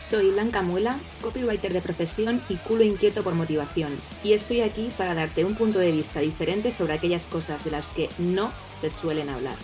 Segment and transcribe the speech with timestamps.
[0.00, 5.14] Soy Blanca Muela, copywriter de profesión y culo inquieto por motivación, y estoy aquí para
[5.14, 9.28] darte un punto de vista diferente sobre aquellas cosas de las que no se suelen
[9.28, 9.56] hablar.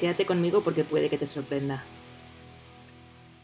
[0.00, 1.84] Quédate conmigo porque puede que te sorprenda.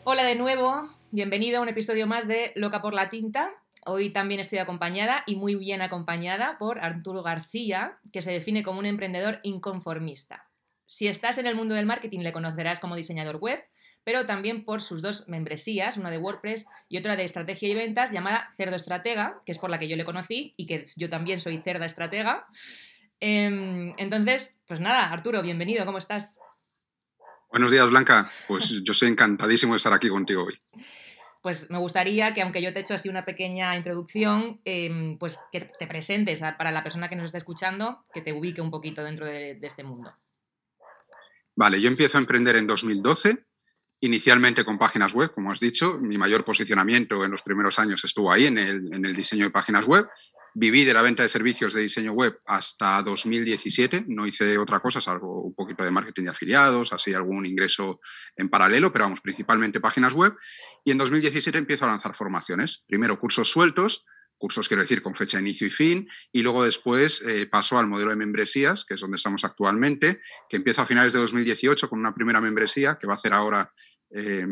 [0.04, 3.52] Hola de nuevo, bienvenido a un episodio más de Loca por la Tinta.
[3.84, 8.78] Hoy también estoy acompañada y muy bien acompañada por Arturo García, que se define como
[8.78, 10.48] un emprendedor inconformista.
[10.86, 13.62] Si estás en el mundo del marketing le conocerás como diseñador web,
[14.06, 18.12] pero también por sus dos membresías, una de WordPress y otra de estrategia y ventas
[18.12, 21.40] llamada Cerdo Estratega, que es por la que yo le conocí y que yo también
[21.40, 22.46] soy cerda estratega.
[23.18, 26.38] Em, entonces, pues nada, Arturo, bienvenido, ¿cómo estás?
[27.50, 28.30] Buenos días, Blanca.
[28.46, 30.56] Pues yo soy encantadísimo de estar aquí contigo hoy.
[31.42, 35.40] Pues me gustaría que, aunque yo te he hecho así una pequeña introducción, em, pues
[35.50, 39.02] que te presentes para la persona que nos está escuchando, que te ubique un poquito
[39.02, 40.14] dentro de, de este mundo.
[41.56, 43.44] Vale, yo empiezo a emprender en 2012
[44.00, 45.98] inicialmente con páginas web, como has dicho.
[46.00, 50.06] Mi mayor posicionamiento en los primeros años estuvo ahí, en el, diseño de páginas web.
[50.54, 54.06] Viví de la venta de servicios de diseño web hasta 2017.
[54.08, 58.00] No hice otra cosa, salvo un poquito de marketing de afiliados, así algún ingreso
[58.36, 60.34] en paralelo, pero vamos, principalmente páginas web.
[60.84, 62.84] Y en 2017 empiezo a lanzar formaciones.
[62.86, 64.06] Primero cursos sueltos,
[64.38, 67.86] cursos quiero decir con fecha de inicio y fin, y luego después eh, paso al
[67.86, 71.98] modelo de membresías, que es donde estamos actualmente, que empieza a finales de 2018 con
[71.98, 73.72] una primera membresía que va a hacer ahora
[74.10, 74.46] eh,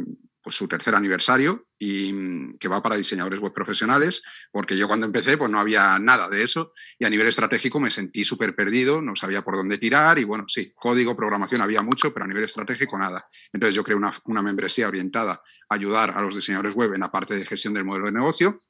[0.44, 5.06] pues su tercer aniversario y mm, que va para diseñadores web profesionales, porque yo cuando
[5.06, 9.00] empecé pues no había nada de eso y a nivel estratégico me sentí súper perdido,
[9.00, 12.44] no sabía por dónde tirar y bueno, sí, código, programación había mucho, pero a nivel
[12.44, 13.26] estratégico nada.
[13.52, 17.10] Entonces yo creé una, una membresía orientada a ayudar a los diseñadores web en la
[17.10, 18.63] parte de gestión del modelo de negocio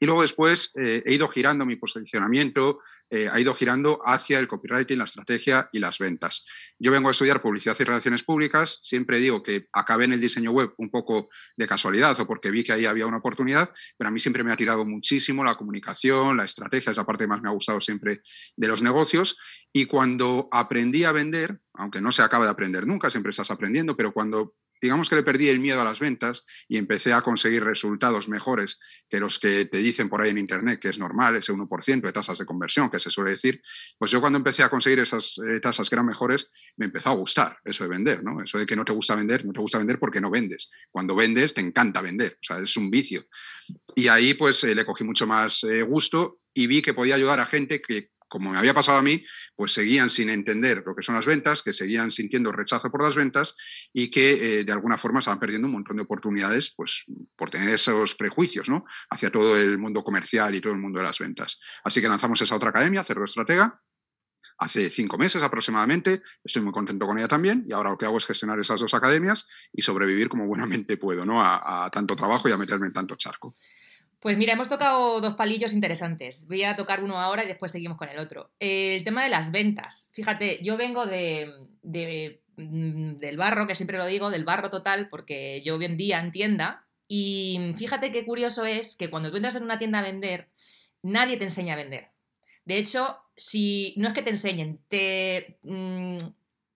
[0.00, 2.80] y luego después eh, he ido girando mi posicionamiento,
[3.10, 6.46] eh, ha ido girando hacia el copywriting, la estrategia y las ventas.
[6.78, 10.52] Yo vengo a estudiar publicidad y relaciones públicas, siempre digo que acabé en el diseño
[10.52, 14.10] web un poco de casualidad o porque vi que ahí había una oportunidad, pero a
[14.10, 17.42] mí siempre me ha tirado muchísimo la comunicación, la estrategia, es la parte que más
[17.42, 18.22] me ha gustado siempre
[18.56, 19.36] de los negocios.
[19.72, 23.96] Y cuando aprendí a vender, aunque no se acaba de aprender nunca, siempre estás aprendiendo,
[23.96, 27.64] pero cuando digamos que le perdí el miedo a las ventas y empecé a conseguir
[27.64, 31.52] resultados mejores que los que te dicen por ahí en Internet, que es normal, ese
[31.52, 33.60] 1% de tasas de conversión que se suele decir,
[33.98, 37.14] pues yo cuando empecé a conseguir esas eh, tasas que eran mejores, me empezó a
[37.14, 38.42] gustar eso de vender, ¿no?
[38.42, 40.70] Eso de que no te gusta vender, no te gusta vender porque no vendes.
[40.90, 43.26] Cuando vendes, te encanta vender, o sea, es un vicio.
[43.94, 47.40] Y ahí pues eh, le cogí mucho más eh, gusto y vi que podía ayudar
[47.40, 49.22] a gente que como me había pasado a mí,
[49.56, 53.16] pues seguían sin entender lo que son las ventas, que seguían sintiendo rechazo por las
[53.16, 53.56] ventas
[53.92, 57.04] y que eh, de alguna forma estaban perdiendo un montón de oportunidades pues,
[57.36, 58.86] por tener esos prejuicios ¿no?
[59.10, 61.60] hacia todo el mundo comercial y todo el mundo de las ventas.
[61.84, 63.82] Así que lanzamos esa otra academia, Cerdo Estratega,
[64.58, 66.22] hace cinco meses aproximadamente.
[66.44, 68.94] Estoy muy contento con ella también y ahora lo que hago es gestionar esas dos
[68.94, 71.42] academias y sobrevivir como buenamente puedo ¿no?
[71.42, 73.56] a, a tanto trabajo y a meterme en tanto charco.
[74.20, 76.46] Pues mira, hemos tocado dos palillos interesantes.
[76.46, 78.52] Voy a tocar uno ahora y después seguimos con el otro.
[78.58, 80.10] El tema de las ventas.
[80.12, 81.50] Fíjate, yo vengo de,
[82.56, 86.86] mm, del barro, que siempre lo digo, del barro total, porque yo vendía en tienda.
[87.08, 90.50] Y fíjate qué curioso es que cuando tú entras en una tienda a vender,
[91.02, 92.10] nadie te enseña a vender.
[92.66, 96.18] De hecho, si no es que te enseñen, te, mm,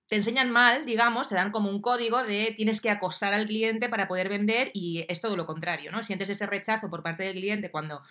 [0.06, 3.88] te enseñan mal, digamos, te dan como un código de tienes que acosar al cliente
[3.88, 6.02] para poder vender y es todo lo contrario, ¿no?
[6.02, 8.02] Sientes ese rechazo por parte del cliente cuando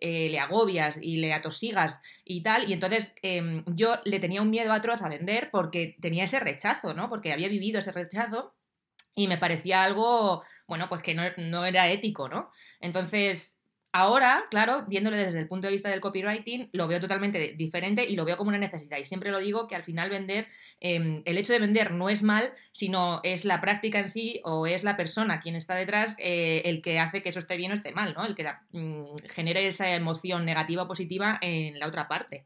[0.00, 4.50] eh, le agobias y le atosigas y tal, y entonces em, yo le tenía un
[4.50, 7.08] miedo atroz a vender porque tenía ese rechazo, ¿no?
[7.08, 8.54] Porque había vivido ese rechazo
[9.14, 12.50] y me parecía algo, bueno, pues que no, no era ético, ¿no?
[12.80, 13.59] Entonces,
[13.92, 18.14] Ahora, claro, viéndolo desde el punto de vista del copywriting, lo veo totalmente diferente y
[18.14, 18.98] lo veo como una necesidad.
[18.98, 20.46] Y siempre lo digo que al final vender,
[20.78, 24.68] em, el hecho de vender no es mal, sino es la práctica en sí o
[24.68, 27.74] es la persona quien está detrás eh, el que hace que eso esté bien o
[27.74, 28.24] esté mal, ¿no?
[28.24, 32.44] El que mm, genere esa emoción negativa o positiva en la otra parte.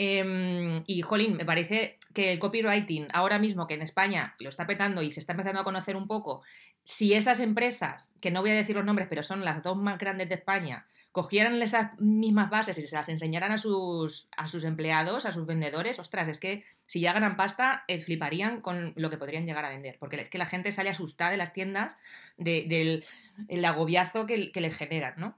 [0.00, 4.64] Em, y, Jolín, me parece que el copywriting, ahora mismo que en España lo está
[4.64, 6.42] petando y se está empezando a conocer un poco,
[6.84, 9.98] si esas empresas, que no voy a decir los nombres, pero son las dos más
[9.98, 14.62] grandes de España, cogieran esas mismas bases y se las enseñaran a sus, a sus
[14.62, 19.10] empleados, a sus vendedores, ostras, es que si ya ganan pasta, eh, fliparían con lo
[19.10, 21.96] que podrían llegar a vender, porque es que la gente sale asustada de las tiendas
[22.36, 23.04] del
[23.48, 25.36] el agobiazo que, que les generan, ¿no?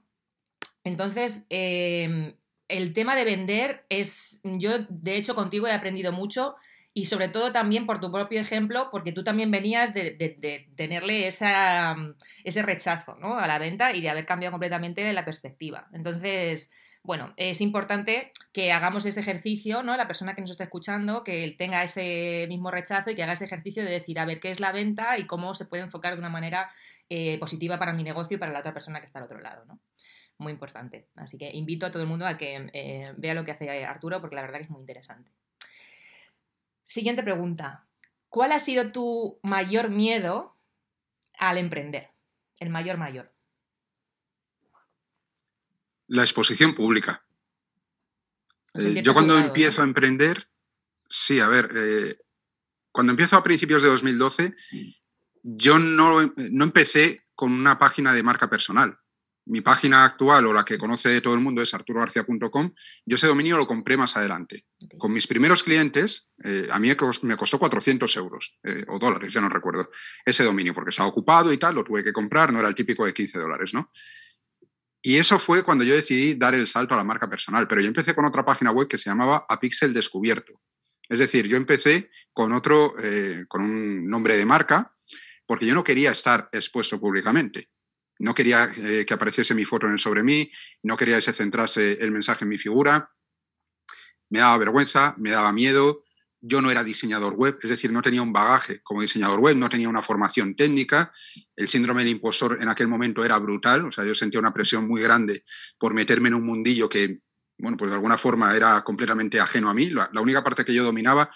[0.83, 2.33] Entonces, em,
[2.71, 6.55] el tema de vender es, yo de hecho contigo he aprendido mucho
[6.93, 12.61] y sobre todo también por tu propio ejemplo, porque tú también venías de, tenerle ese
[12.63, 13.37] rechazo ¿no?
[13.37, 15.87] a la venta y de haber cambiado completamente la perspectiva.
[15.93, 16.71] Entonces,
[17.03, 19.95] bueno, es importante que hagamos ese ejercicio, ¿no?
[19.97, 23.45] La persona que nos está escuchando, que tenga ese mismo rechazo y que haga ese
[23.45, 26.19] ejercicio de decir, a ver, qué es la venta y cómo se puede enfocar de
[26.19, 26.71] una manera
[27.09, 29.65] eh, positiva para mi negocio y para la otra persona que está al otro lado,
[29.65, 29.79] ¿no?
[30.41, 31.07] Muy importante.
[31.15, 34.19] Así que invito a todo el mundo a que eh, vea lo que hace Arturo
[34.19, 35.31] porque la verdad que es muy interesante.
[36.85, 37.87] Siguiente pregunta.
[38.27, 40.57] ¿Cuál ha sido tu mayor miedo
[41.37, 42.09] al emprender?
[42.59, 43.33] El mayor mayor.
[46.07, 47.23] La exposición pública.
[48.73, 50.49] Eh, yo cuando empiezo a emprender,
[51.07, 52.17] sí, a ver, eh,
[52.91, 54.55] cuando empiezo a principios de 2012,
[55.43, 59.00] yo no, no empecé con una página de marca personal
[59.45, 62.73] mi página actual o la que conoce todo el mundo es arturogarcia.com.
[63.05, 64.65] Yo ese dominio lo compré más adelante.
[64.97, 66.89] Con mis primeros clientes, eh, a mí
[67.23, 69.89] me costó 400 euros eh, o dólares, ya no recuerdo,
[70.25, 73.05] ese dominio, porque estaba ocupado y tal, lo tuve que comprar, no era el típico
[73.05, 73.91] de 15 dólares, ¿no?
[75.01, 77.67] Y eso fue cuando yo decidí dar el salto a la marca personal.
[77.67, 80.61] Pero yo empecé con otra página web que se llamaba Apixel Descubierto.
[81.09, 84.95] Es decir, yo empecé con otro, eh, con un nombre de marca,
[85.45, 87.69] porque yo no quería estar expuesto públicamente.
[88.21, 90.51] No quería eh, que apareciese mi foto en sobre mí,
[90.83, 93.11] no quería que se centrase el mensaje en mi figura.
[94.29, 96.03] Me daba vergüenza, me daba miedo.
[96.39, 99.69] Yo no era diseñador web, es decir, no tenía un bagaje como diseñador web, no
[99.69, 101.11] tenía una formación técnica.
[101.55, 104.87] El síndrome del impostor en aquel momento era brutal, o sea, yo sentía una presión
[104.87, 105.43] muy grande
[105.77, 107.19] por meterme en un mundillo que,
[107.59, 109.89] bueno, pues de alguna forma era completamente ajeno a mí.
[109.91, 111.29] La, la única parte que yo dominaba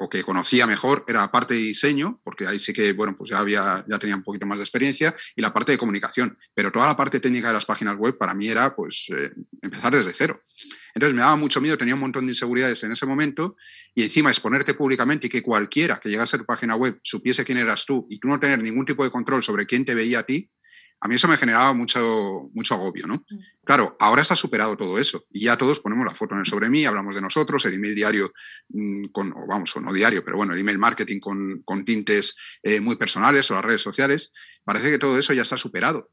[0.00, 3.30] o que conocía mejor era la parte de diseño, porque ahí sí que, bueno, pues
[3.30, 6.38] ya, había, ya tenía un poquito más de experiencia, y la parte de comunicación.
[6.54, 9.30] Pero toda la parte técnica de las páginas web para mí era, pues, eh,
[9.60, 10.42] empezar desde cero.
[10.94, 13.56] Entonces me daba mucho miedo, tenía un montón de inseguridades en ese momento,
[13.94, 17.58] y encima exponerte públicamente y que cualquiera que llegase a tu página web supiese quién
[17.58, 20.22] eras tú y tú no tener ningún tipo de control sobre quién te veía a
[20.22, 20.50] ti,
[21.02, 23.24] a mí eso me generaba mucho, mucho agobio, ¿no?
[23.28, 23.38] Mm.
[23.64, 26.68] Claro, ahora está superado todo eso y ya todos ponemos la foto en el sobre
[26.68, 28.32] mí, hablamos de nosotros, el email diario,
[28.68, 32.36] mm, con, o vamos, o no diario, pero bueno, el email marketing con, con tintes
[32.62, 34.32] eh, muy personales o las redes sociales,
[34.62, 36.10] parece que todo eso ya está superado.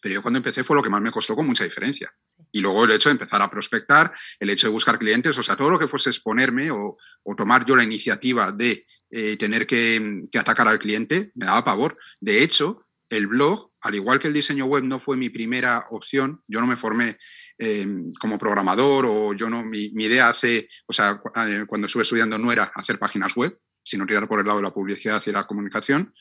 [0.00, 2.14] Pero yo cuando empecé fue lo que más me costó con mucha diferencia.
[2.52, 5.56] Y luego el hecho de empezar a prospectar, el hecho de buscar clientes, o sea,
[5.56, 10.24] todo lo que fuese exponerme o, o tomar yo la iniciativa de eh, tener que,
[10.30, 11.98] que atacar al cliente, me daba pavor.
[12.20, 16.42] De hecho, el blog, al igual que el diseño web no fue mi primera opción,
[16.46, 17.18] yo no me formé
[17.56, 22.38] em, como programador o yo no, mi, idea hace, o sea, eh, cuando estuve estudiando
[22.38, 25.46] no era hacer páginas web, sino tirar por el lado de la publicidad y la
[25.46, 26.14] comunicación.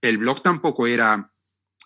[0.00, 1.32] El blog tampoco era,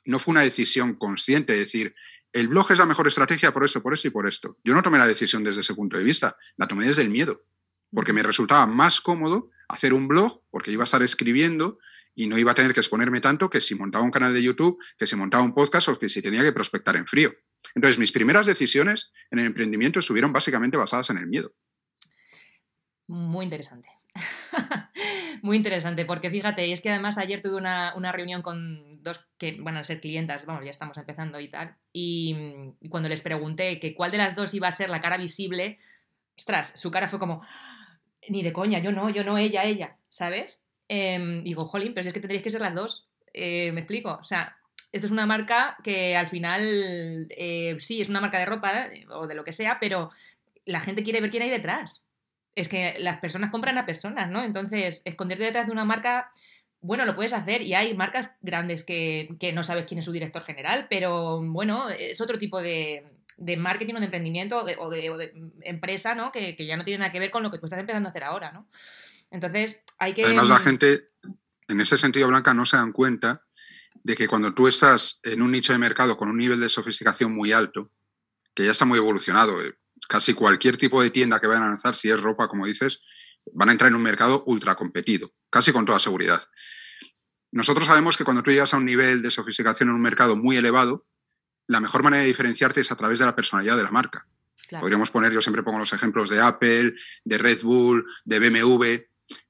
[0.05, 1.95] no fue una decisión consciente, decir,
[2.33, 4.59] el blog es la mejor estrategia por esto, por esto y por esto.
[4.65, 7.45] Yo no tomé la decisión desde ese punto de vista, la tomé desde el miedo,
[7.95, 11.79] porque me resultaba más cómodo hacer un blog, porque iba a estar escribiendo
[12.15, 14.79] y no iba a tener que exponerme tanto que si montaba un canal de YouTube,
[14.99, 17.33] que si montaba un podcast o que si tenía que prospectar en frío.
[17.75, 21.55] Entonces, mis primeras decisiones en el emprendimiento estuvieron básicamente basadas en el miedo.
[23.09, 23.89] Muy interesante.
[25.43, 29.59] Muy interesante, porque fíjate, y es que además ayer tuve una, reunión con dos que
[29.61, 32.35] van a ser clientas, vamos, ya estamos empezando y tal, y,
[32.89, 35.79] cuando les pregunté que cuál de las dos iba a ser la cara visible,
[36.39, 37.45] ostras, su cara fue como,
[38.29, 40.65] ni de coña, yo no, yo no, ella, ella, ¿sabes?
[40.89, 43.09] Eh, digo, jolín, pero si es que tendréis que ser las dos.
[43.33, 44.19] Eh, me explico.
[44.21, 44.57] O sea,
[44.93, 49.27] esto es una marca que al final, eh, sí, es una marca de ropa o
[49.27, 50.11] de lo que sea, pero
[50.65, 52.03] la gente quiere ver quién hay detrás.
[52.55, 54.43] Es que las personas compran a personas, ¿no?
[54.43, 56.33] Entonces, esconderte detrás de una marca,
[56.81, 60.45] bueno, lo puedes hacer y hay marcas grandes que, no sabes quién es su director
[60.45, 63.05] general, pero bueno, es otro tipo de,
[63.57, 66.33] marketing o de emprendimiento o de, empresa, ¿no?
[66.33, 68.11] Que, que, ya no tiene nada que ver con lo que tú estás empezando a
[68.11, 68.69] hacer ahora, ¿no?
[69.31, 70.25] Entonces, hay que...
[70.25, 71.09] Además, la gente,
[71.69, 73.45] en ese sentido, Blanca, no se dan cuenta
[74.05, 77.35] de que cuando tú estás en un nicho de mercado con un nivel de sofisticación
[77.35, 77.91] muy alto,
[78.55, 79.75] que ya está muy evolucionado, eh,
[80.09, 83.03] casi cualquier tipo de tienda que vayan a lanzar, si es ropa, como dices,
[83.53, 86.47] van a entrar en un mercado ultra competido, casi con toda seguridad.
[87.51, 90.57] Nosotros sabemos que cuando tú llegas a un nivel de sofisticación en un mercado muy
[90.57, 91.07] elevado,
[91.67, 94.27] la mejor manera de diferenciarte es a través de la personalidad de la marca.
[94.81, 96.95] Podríamos poner, yo siempre pongo los ejemplos de Apple,
[97.25, 98.85] de Red Bull, de BMW,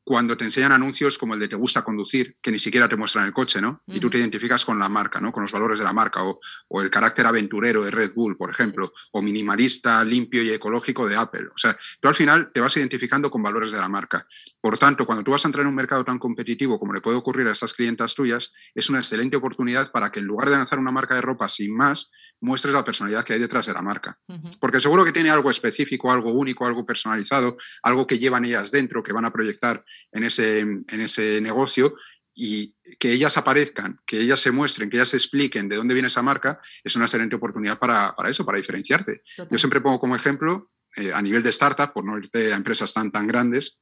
[0.04, 3.24] cuando te enseñan anuncios como el de te gusta conducir, que ni siquiera te muestran
[3.24, 3.82] el coche, ¿no?
[3.86, 5.32] Y tú te identificas con la marca, ¿no?
[5.32, 6.38] Con los valores de la marca, o,
[6.82, 11.48] el carácter aventurero de Red Bull, por ejemplo, o minimalista, limpio y ecológico de Apple.
[11.54, 14.26] O sea, tú al final te vas identificando con valores de la marca.
[14.60, 17.16] Por tanto, cuando tú vas a entrar en un mercado tan competitivo como le puede
[17.16, 20.78] ocurrir a estas clientas tuyas, es una excelente oportunidad para que en lugar de lanzar
[20.78, 24.18] una marca de ropa sin más, muestres la personalidad que hay detrás de la marca.
[24.60, 29.02] Porque seguro que tiene algo específico, algo único, algo personalizado, algo que llevan ellas dentro,
[29.02, 31.96] que van a proyectar en ese, en ese negocio
[32.34, 36.08] y que ellas aparezcan, que ellas se muestren, que ellas se expliquen de dónde viene
[36.08, 39.22] esa marca, es una excelente oportunidad para, eso, para diferenciarte.
[39.50, 42.92] Yo siempre pongo como ejemplo, eh, a nivel de startup, por no irte a empresas
[42.92, 43.78] tan, tan grandes,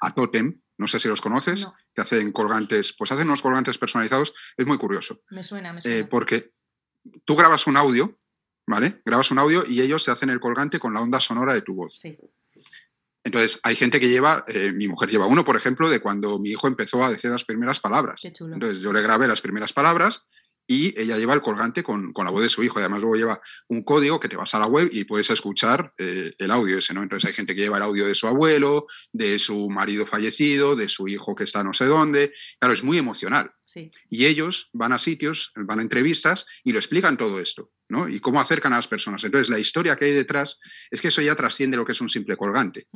[0.00, 4.34] a Totem, no sé si los conoces, que hacen colgantes, pues hacen unos colgantes personalizados,
[4.56, 5.22] es muy curioso.
[5.30, 6.08] Me suena, me eh, suena.
[6.08, 6.52] porque
[7.24, 8.18] tú grabas un audio,
[8.66, 9.00] ¿vale?
[9.04, 11.74] Grabas un audio y ellos se hacen el colgante con la onda sonora de tu
[11.74, 11.98] voz.
[11.98, 12.18] Sí.
[13.24, 16.50] Entonces, hay gente que lleva, eh, mi mujer lleva uno, por ejemplo, de cuando mi
[16.50, 18.22] hijo empezó a decir las primeras palabras.
[18.24, 20.28] Entonces, yo le grabé las primeras palabras
[20.66, 22.78] y ella lleva el colgante con, la voz de su hijo.
[22.78, 26.34] Además, luego lleva un código que te vas a la web y puedes escuchar eh,
[26.38, 27.02] el audio ese, ¿no?
[27.02, 30.88] Entonces, hay gente que lleva el audio de su abuelo, de su marido fallecido, de
[30.88, 32.32] su hijo que está no sé dónde.
[32.58, 33.52] Claro, es muy emocional.
[34.10, 38.08] Y ellos van a sitios, van a entrevistas y lo explican todo esto, ¿no?
[38.08, 39.22] Y cómo acercan a las personas.
[39.24, 40.60] Entonces, la historia que hay detrás
[40.90, 42.86] es que eso ya trasciende lo que es un simple colgante.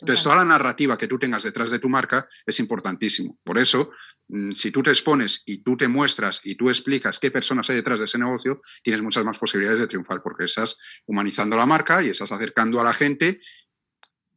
[0.00, 3.38] Entonces, toda la narrativa que tú tengas detrás de tu marca es importantísimo.
[3.42, 3.90] Por eso,
[4.28, 7.76] mm, si tú te expones y tú te muestras y tú explicas qué personas hay
[7.76, 12.02] detrás de ese negocio, tienes muchas más posibilidades de triunfar porque estás humanizando la marca
[12.02, 13.40] y estás acercando a la gente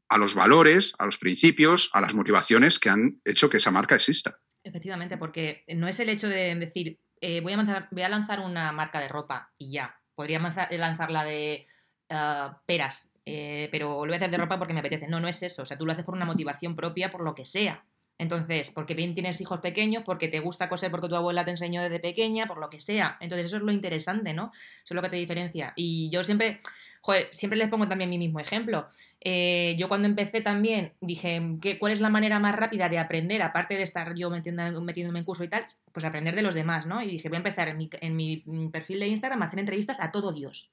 [0.10, 3.95] a los valores, a los principios, a las motivaciones que han hecho que esa marca
[3.95, 4.38] exista.
[4.62, 8.39] Efectivamente, porque no es el hecho de decir, eh, voy, a lanzar, voy a lanzar
[8.39, 9.95] una marca de ropa y ya.
[10.15, 11.67] Podría lanzar la de
[12.09, 15.07] ah, peras eh, pero lo voy a hacer de ropa porque me apetece.
[15.07, 15.63] No, no es eso.
[15.63, 17.85] O sea, tú lo haces por una motivación propia, por lo que sea.
[18.17, 21.81] Entonces, porque bien tienes hijos pequeños, porque te gusta coser, porque tu abuela te enseñó
[21.81, 23.17] desde pequeña, por lo que sea.
[23.19, 24.51] Entonces, eso es lo interesante, ¿no?
[24.53, 25.73] Eso es lo que te diferencia.
[25.75, 26.61] Y yo siempre,
[27.01, 28.88] joder, siempre les pongo también mi mismo ejemplo.
[29.20, 33.41] Eh, yo cuando empecé también dije, ¿qué, ¿cuál es la manera más rápida de aprender,
[33.41, 35.65] aparte de estar yo metiéndome en curso y tal?
[35.91, 37.01] Pues aprender de los demás, ¿no?
[37.01, 40.00] Y dije, voy a empezar en mi, en mi perfil de Instagram a hacer entrevistas
[40.00, 40.72] a todo Dios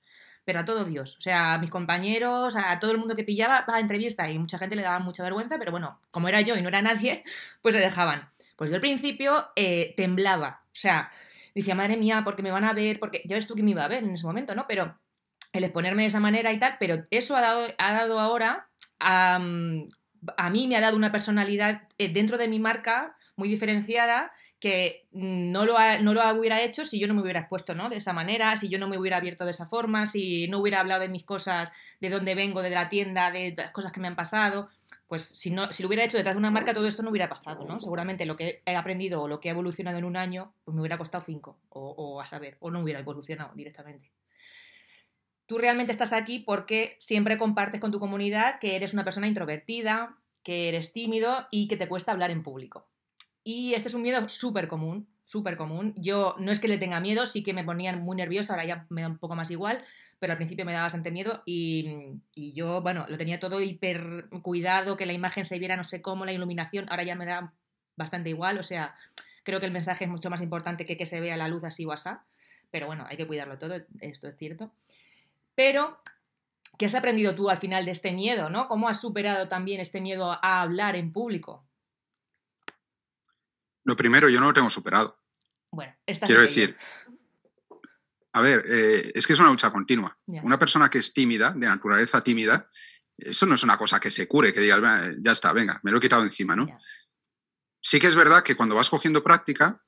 [0.49, 1.19] pero a todo Dios.
[1.19, 4.39] O sea, a mis compañeros, a todo el mundo que pillaba, va a entrevista y
[4.39, 7.23] mucha gente le daba mucha vergüenza, pero bueno, como era yo y no era nadie,
[7.61, 8.31] pues se dejaban.
[8.57, 10.63] Pues yo al principio eh, temblaba.
[10.65, 11.13] O sea,
[11.55, 13.85] decía, madre mía, porque me van a ver, porque ya ves tú que me iba
[13.85, 14.67] a ver en ese momento, ¿no?
[14.67, 14.99] Pero
[15.53, 18.69] el exponerme de esa manera y tal, pero eso ha dado, ha dado ahora,
[19.01, 19.37] a,
[20.37, 25.07] a mí me ha dado una personalidad eh, dentro de mi marca muy diferenciada que
[25.13, 27.89] no lo, no lo hubiera hecho si yo no me hubiera expuesto ¿no?
[27.89, 30.81] de esa manera, si yo no me hubiera abierto de esa forma, si no hubiera
[30.81, 34.09] hablado de mis cosas, de dónde vengo, de la tienda, de las cosas que me
[34.09, 34.69] han pasado.
[35.07, 37.29] Pues si, no, si lo hubiera hecho detrás de una marca, todo esto no hubiera
[37.29, 37.79] pasado, ¿no?
[37.79, 40.81] Seguramente lo que he aprendido o lo que he evolucionado en un año, pues me
[40.81, 44.11] hubiera costado cinco, o, o a saber, o no hubiera evolucionado directamente.
[45.49, 50.15] Tú realmente estás aquí porque siempre compartes con tu comunidad que eres una persona introvertida,
[50.45, 52.87] que eres tímido y que te cuesta hablar en público.
[53.45, 55.95] Y este es un miedo súper común, súper común.
[55.97, 58.87] Yo no es que le tenga miedo, sí que me ponían muy nerviosa, ahora ya
[58.91, 59.83] me da un poco más igual,
[60.19, 64.99] pero al principio me daba bastante miedo y, yo, bueno, lo tenía todo hiper cuidado,
[64.99, 67.55] que la imagen se viera no sé cómo, la iluminación, ahora ya me da
[67.97, 68.95] bastante igual, o sea,
[69.45, 71.87] creo que el mensaje es mucho más importante que que se vea la luz así
[71.87, 72.11] o así,
[72.71, 74.71] pero bueno, hay que cuidarlo todo, esto es cierto.
[75.59, 76.01] Pero,
[76.79, 78.69] ¿qué has aprendido tú al final de este miedo, no?
[78.69, 81.69] ¿Cómo has superado también este miedo a hablar en público?
[83.83, 85.19] Lo primero, yo no lo tengo superado.
[85.73, 86.77] Bueno, esta Quiero decir,
[88.35, 90.17] a ver, eh, es que es una lucha continua.
[90.27, 92.71] Una persona que es tímida, de naturaleza tímida,
[93.17, 94.81] eso no es una cosa que se cure, que digas,
[95.19, 96.69] ya está, venga, me lo he quitado encima, ¿no?
[97.81, 99.83] Sí que es verdad que cuando vas cogiendo práctica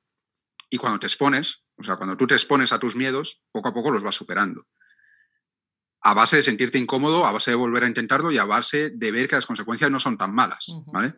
[0.69, 3.73] y cuando te expones, o sea, cuando tú te expones a tus miedos, poco a
[3.73, 4.67] poco los vas superando.
[6.01, 9.11] A base de sentirte incómodo, a base de volver a intentarlo y a base de
[9.11, 11.13] ver que las consecuencias no son tan malas, ¿vale?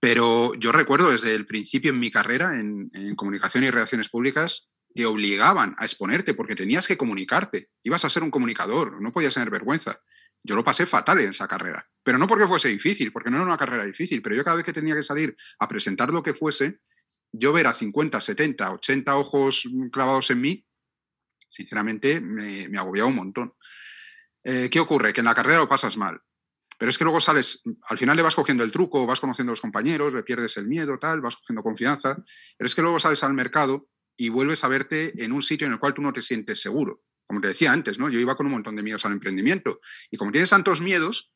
[0.00, 5.04] Pero yo recuerdo desde el principio en mi carrera en, comunicación y relaciones públicas te
[5.04, 7.68] obligaban a exponerte porque tenías que comunicarte.
[7.84, 10.00] Ibas a ser un comunicador, no podías tener vergüenza.
[10.42, 13.44] Yo lo pasé fatal en esa carrera, pero no porque fuese difícil, porque no era
[13.44, 16.32] una carrera difícil, pero yo cada vez que tenía que salir a presentar lo que
[16.32, 16.78] fuese,
[17.30, 20.66] yo ver a 50, 70, 80 ojos clavados en mí,
[21.50, 23.52] sinceramente me, me agobiaba un montón.
[24.44, 25.12] Eh, ¿Qué ocurre?
[25.12, 26.20] Que en la carrera lo pasas mal.
[26.78, 29.52] Pero es que luego sales, al final le vas cogiendo el truco, vas conociendo a
[29.52, 32.16] los compañeros, le pierdes el miedo, tal, vas cogiendo confianza.
[32.56, 35.74] Pero es que luego sales al mercado y vuelves a verte en un sitio en
[35.74, 37.02] el cual tú no te sientes seguro.
[37.26, 38.08] como te decía antes, ¿no?
[38.08, 39.80] Yo iba con un montón de miedos al emprendimiento.
[40.10, 41.32] Y como tienes tantos miedos,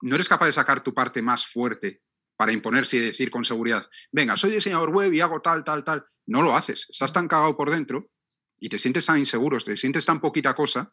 [0.00, 2.00] no eres capaz de sacar tu parte más fuerte
[2.36, 6.04] para imponerse y decir con seguridad, venga, soy diseñador web y hago tal, tal, tal.
[6.26, 6.86] No lo haces.
[6.90, 8.10] Estás tan cagado por dentro
[8.58, 10.92] y te sientes tan inseguro, te sientes tan poquita cosa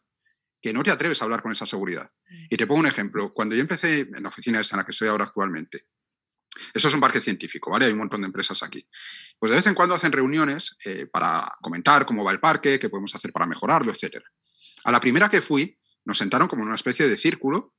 [0.64, 2.10] que no te atreves a hablar con esa seguridad.
[2.26, 2.44] Mm.
[2.48, 3.34] Y te pongo un ejemplo.
[3.34, 5.88] Cuando yo empecé en la oficina esta en la que estoy ahora actualmente,
[6.72, 7.84] eso es un parque científico, ¿vale?
[7.84, 8.88] Hay un montón de empresas aquí.
[9.38, 12.88] Pues de vez en cuando hacen reuniones eh, para comentar cómo va el parque, qué
[12.88, 14.24] podemos hacer para mejorarlo, etc.
[14.84, 17.74] A la primera que fui, nos sentaron como en una especie de círculo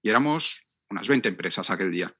[0.00, 2.16] y éramos unas 20 empresas aquel día.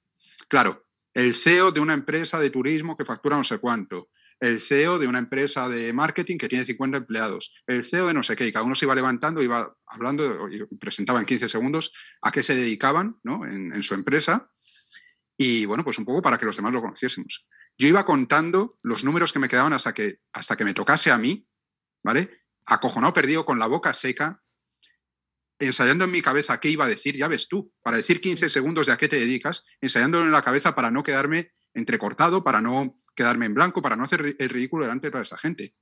[0.49, 4.11] Claro, el CEO de una empresa de turismo que factura no sé cuánto,
[4.41, 8.23] el CEO de una empresa de marketing que tiene 50 empleados, el CEO de no
[8.23, 11.93] sé qué, y cada uno se iba levantando, iba hablando y presentaba en 15 segundos
[12.23, 13.45] a qué se dedicaban ¿no?
[13.45, 14.51] en su empresa
[15.43, 17.47] y bueno, pues un poco para que los demás lo conociésemos.
[17.79, 21.17] Yo iba contando los números que me quedaban hasta que, hasta que me tocase a
[21.17, 21.49] mí,
[22.05, 22.43] ¿vale?
[22.67, 24.43] Acojonado, perdido, con la boca seca,
[25.59, 28.87] ensayando en mi cabeza qué iba a decir, ya ves tú, para decir 15 segundos
[28.87, 33.00] de a qué te dedicas, ensayándolo en la cabeza para no quedarme entrecortado, para no
[33.21, 35.75] quedarme en blanco, para no hacer el ridículo delante de toda esa gente.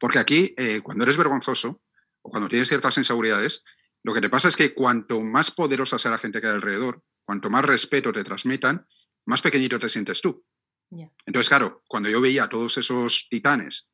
[0.00, 1.82] Porque aquí, eh, cuando eres vergonzoso
[2.20, 3.64] o cuando tienes ciertas inseguridades,
[4.02, 7.04] lo que te pasa es que cuanto más poderosa sea la gente que hay alrededor,
[7.24, 8.88] cuanto más respeto te transmitan,
[9.24, 10.44] más pequeñito te sientes tú.
[11.26, 13.88] Entonces, claro, cuando yo veía a todos esos titanes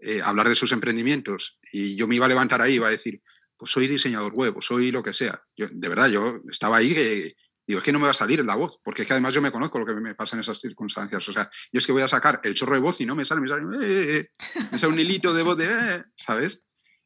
[0.00, 2.92] eh, hablar de sus emprendimientos y yo me iba a levantar ahí y iba a
[2.92, 3.22] decir,
[3.56, 5.42] pues soy diseñador web o soy lo que sea.
[5.56, 7.36] Yo, de verdad, yo estaba ahí que
[7.68, 9.42] digo, es que no me va a salir la voz, porque es que además yo
[9.42, 11.28] me conozco lo que me pasa en esas circunstancias.
[11.28, 13.24] O sea, yo es que voy a sacar el chorro de voz y no me
[13.24, 14.30] sale, me sale, eh, eh,
[14.72, 16.62] me sale un hilito de voz de, ¿sabes?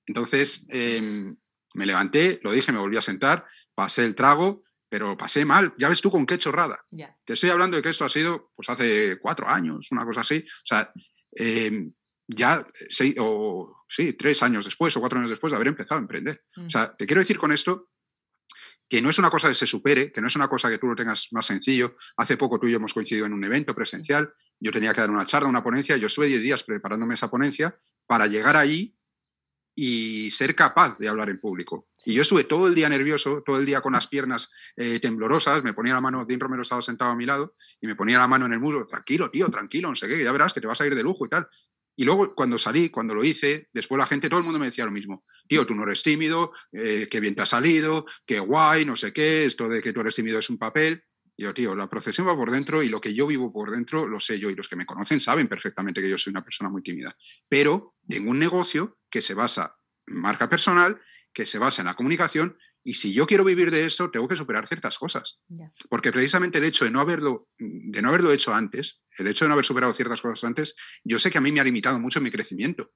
[0.06, 1.36] Entonces, em,
[1.74, 5.72] me levanté, lo dije, me volví a sentar, pasé el trago pero pasé mal.
[5.78, 6.84] Ya ves tú con qué chorrada.
[7.24, 10.44] Te estoy hablando de que esto ha sido pues hace cuatro años, una cosa así.
[10.46, 10.92] O sea,
[11.30, 11.94] em,
[12.28, 16.02] ya seis, o sí, tres años después o cuatro años después de haber empezado a
[16.02, 16.44] emprender.
[16.58, 16.96] O sea, mm.
[16.98, 17.88] te quiero decir con esto
[18.92, 20.86] que no es una cosa que se supere, que no es una cosa que tú
[20.86, 21.96] lo tengas más sencillo.
[22.18, 25.10] Hace poco tú y yo hemos coincidido en un evento presencial, yo tenía que dar
[25.10, 27.74] una charla, una ponencia, yo estuve diez días preparándome esa ponencia
[28.06, 28.94] para llegar ahí
[29.74, 31.88] y ser capaz de hablar en público.
[32.04, 35.64] Y yo estuve todo el día nervioso, todo el día con las piernas eh, temblorosas,
[35.64, 38.28] me ponía la mano, Dean Romero estaba sentado a mi lado y me ponía la
[38.28, 40.82] mano en el muro, tranquilo, tío, tranquilo, no sé qué, ya verás que te vas
[40.82, 41.48] a ir de lujo y tal.
[41.96, 44.84] Y luego cuando salí, cuando lo hice, después la gente, todo el mundo me decía
[44.84, 45.24] lo mismo.
[45.46, 49.12] Tío, tú no eres tímido, eh, qué bien te ha salido, qué guay, no sé
[49.12, 51.04] qué, esto de que tú eres tímido es un papel.
[51.36, 54.20] Yo, tío, la procesión va por dentro y lo que yo vivo por dentro lo
[54.20, 56.82] sé yo y los que me conocen saben perfectamente que yo soy una persona muy
[56.82, 57.16] tímida.
[57.48, 59.76] Pero en un negocio que se basa
[60.06, 61.00] en marca personal,
[61.32, 64.36] que se basa en la comunicación y si yo quiero vivir de esto, tengo que
[64.36, 65.40] superar ciertas cosas.
[65.88, 69.50] Porque precisamente el hecho de no, haberlo, de no haberlo hecho antes, el hecho de
[69.50, 72.20] no haber superado ciertas cosas antes, yo sé que a mí me ha limitado mucho
[72.20, 72.92] mi crecimiento.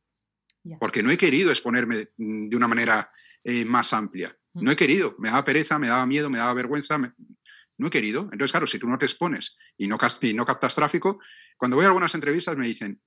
[0.81, 3.09] Porque no he querido exponerme de una manera
[3.45, 4.37] eh, más amplia.
[4.53, 4.65] Mm.
[4.65, 5.15] No he querido.
[5.19, 6.99] Me daba pereza, me daba miedo, me daba vergüenza.
[6.99, 8.23] No he querido.
[8.33, 11.21] Entonces, claro, si tú no te expones y no, y no captas tráfico,
[11.57, 13.01] cuando voy a algunas entrevistas me dicen,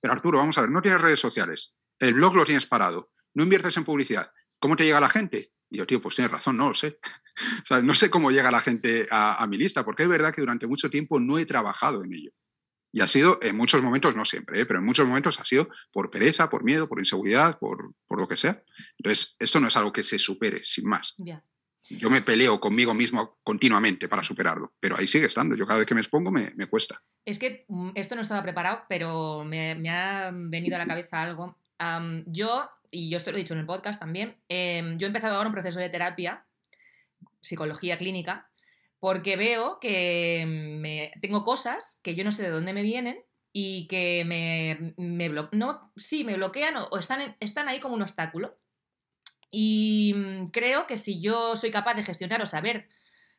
[0.00, 3.44] pero Arturo, vamos a ver, no tienes redes sociales, el blog lo tienes parado, no
[3.44, 5.52] inviertes en publicidad, ¿cómo te llega la gente?
[5.70, 6.98] Y yo, tío, pues tienes razón, no lo sé.
[7.82, 10.90] no sé cómo llega la gente a, mi lista, porque es verdad que durante mucho
[10.90, 12.30] tiempo no he trabajado en ello.
[12.92, 14.66] Y ha sido, en muchos momentos, no siempre, ¿eh?
[14.66, 18.36] pero en muchos momentos ha sido por pereza, por miedo, por inseguridad, por, lo que
[18.36, 18.62] sea.
[18.98, 21.14] Entonces, esto no es algo que se supere, sin más.
[21.90, 25.54] Yo me peleo conmigo mismo continuamente para superarlo, pero ahí sigue estando.
[25.56, 27.02] Yo cada vez que me expongo me, cuesta.
[27.24, 31.58] Es que mm, esto no estaba preparado, pero me, ha venido a la cabeza algo.
[32.26, 35.36] yo, y yo esto lo he dicho en el podcast también, em, yo he empezado
[35.36, 36.46] ahora un proceso de terapia,
[37.40, 38.50] psicología clínica,
[38.98, 43.18] porque veo que me, tengo cosas que yo no sé de dónde me vienen
[43.52, 48.58] y que me, me, no, sí, me bloquean o, están, están ahí como un obstáculo.
[49.50, 52.88] Y mm, creo que si yo soy capaz de gestionar o saber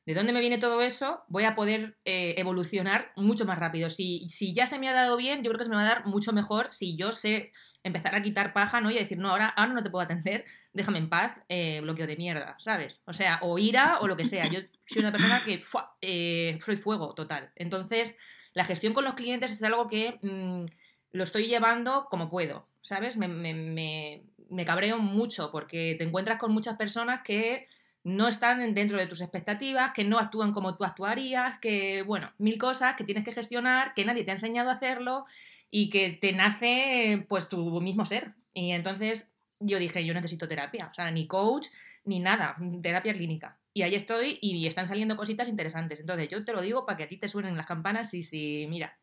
[0.08, 3.90] de dónde me viene todo eso, voy a poder eh, evolucionar mucho más rápido.
[3.90, 5.96] Si, si, ya se me ha dado bien, yo creo que se me va a
[5.96, 7.52] dar mucho mejor si yo sé
[7.84, 8.92] empezar a quitar paja, ¿no?
[8.92, 12.56] Y decir, no, ahora, no te puedo atender, déjame en paz, eh, bloqueo de mierda,
[12.60, 13.02] ¿sabes?
[13.06, 14.48] O sea, o ira o lo que sea.
[14.48, 15.60] Yo soy una persona que
[16.02, 17.52] eh, soy fuego total.
[17.56, 18.18] Entonces,
[18.54, 20.66] la gestión con los clientes es algo que mm,
[21.12, 23.18] lo estoy llevando como puedo, ¿sabes?
[23.18, 27.68] Me, me, me, me cabreo mucho porque te encuentras con muchas personas que
[28.08, 32.58] no están dentro de tus expectativas, que no actúan como tú actuarías, que, bueno, mil
[32.58, 35.26] cosas que tienes que gestionar, que nadie te ha enseñado a hacerlo
[35.72, 38.34] y que te nace pues tu mismo ser.
[38.54, 41.68] Y entonces yo dije, yo necesito terapia, o sea, ni coach,
[42.04, 43.60] ni nada, terapia clínica.
[43.74, 46.00] Y ahí estoy y están saliendo cositas interesantes.
[46.00, 48.66] Entonces yo te lo digo para que a ti te suenen las campanas y si,
[48.70, 48.98] mira,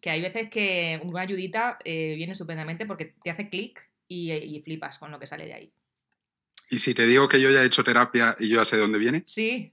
[0.00, 4.60] que hay veces que una ayudita eh, viene estupendamente porque te hace clic y, y
[4.62, 5.72] flipas con lo que sale de ahí.
[6.70, 8.82] Y si te digo que yo ya he hecho terapia y yo ya sé de
[8.82, 9.22] dónde viene.
[9.26, 9.72] Sí.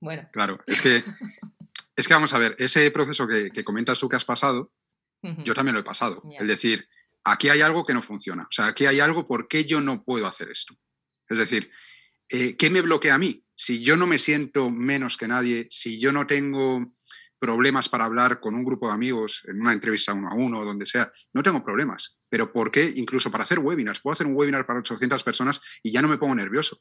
[0.00, 0.28] Bueno.
[0.32, 1.02] Claro, es que,
[1.96, 4.72] es que vamos a ver, ese proceso que, que comentas tú que has pasado,
[5.22, 6.22] Yo también lo he pasado.
[6.38, 6.88] Es decir,
[7.24, 8.44] aquí hay algo que no funciona.
[8.44, 10.74] O sea, aquí hay algo, ¿por qué yo no puedo hacer esto?
[11.28, 11.70] Es decir,
[12.28, 13.44] eh, ¿qué me bloquea a mí?
[13.54, 16.94] Si yo no me siento menos que nadie, si yo no tengo
[17.38, 20.64] problemas para hablar con un grupo de amigos en una entrevista uno a uno o
[20.64, 22.18] donde sea, no tengo problemas.
[22.28, 22.92] Pero ¿por qué?
[22.96, 26.18] Incluso para hacer webinars, puedo hacer un webinar para 800 personas y ya no me
[26.18, 26.80] pongo nervioso.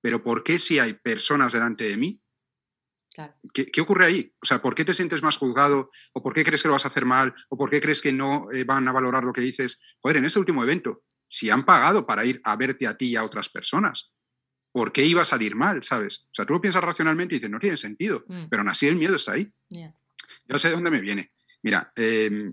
[0.00, 2.20] Pero ¿por qué si hay personas delante de mí,
[3.18, 3.34] Claro.
[3.52, 4.32] ¿Qué, qué ocurre ahí?
[4.40, 5.90] O sea, ¿por qué te sientes más juzgado?
[6.12, 7.34] ¿O por qué crees que lo vas a hacer mal?
[7.48, 9.80] ¿O por qué crees que no eh, van a valorar lo que dices?
[10.00, 13.16] Joder, en ese último evento, si han pagado para ir a verte a ti y
[13.16, 14.12] a otras personas,
[14.70, 15.82] ¿por qué iba a salir mal?
[15.82, 16.26] ¿Sabes?
[16.30, 18.86] O sea, tú lo piensas racionalmente y dices, no tiene sentido, Mm, pero aún así
[18.86, 19.50] el miedo está ahí.
[19.68, 19.92] ya.
[20.46, 21.32] Yo sé de dónde me viene.
[21.62, 22.52] Mira, eh,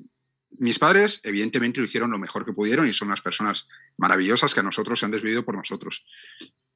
[0.57, 4.61] mis padres evidentemente lo hicieron lo mejor que pudieron y son unas personas maravillosas que
[4.61, 6.07] a nosotros se han desvivido por nosotros.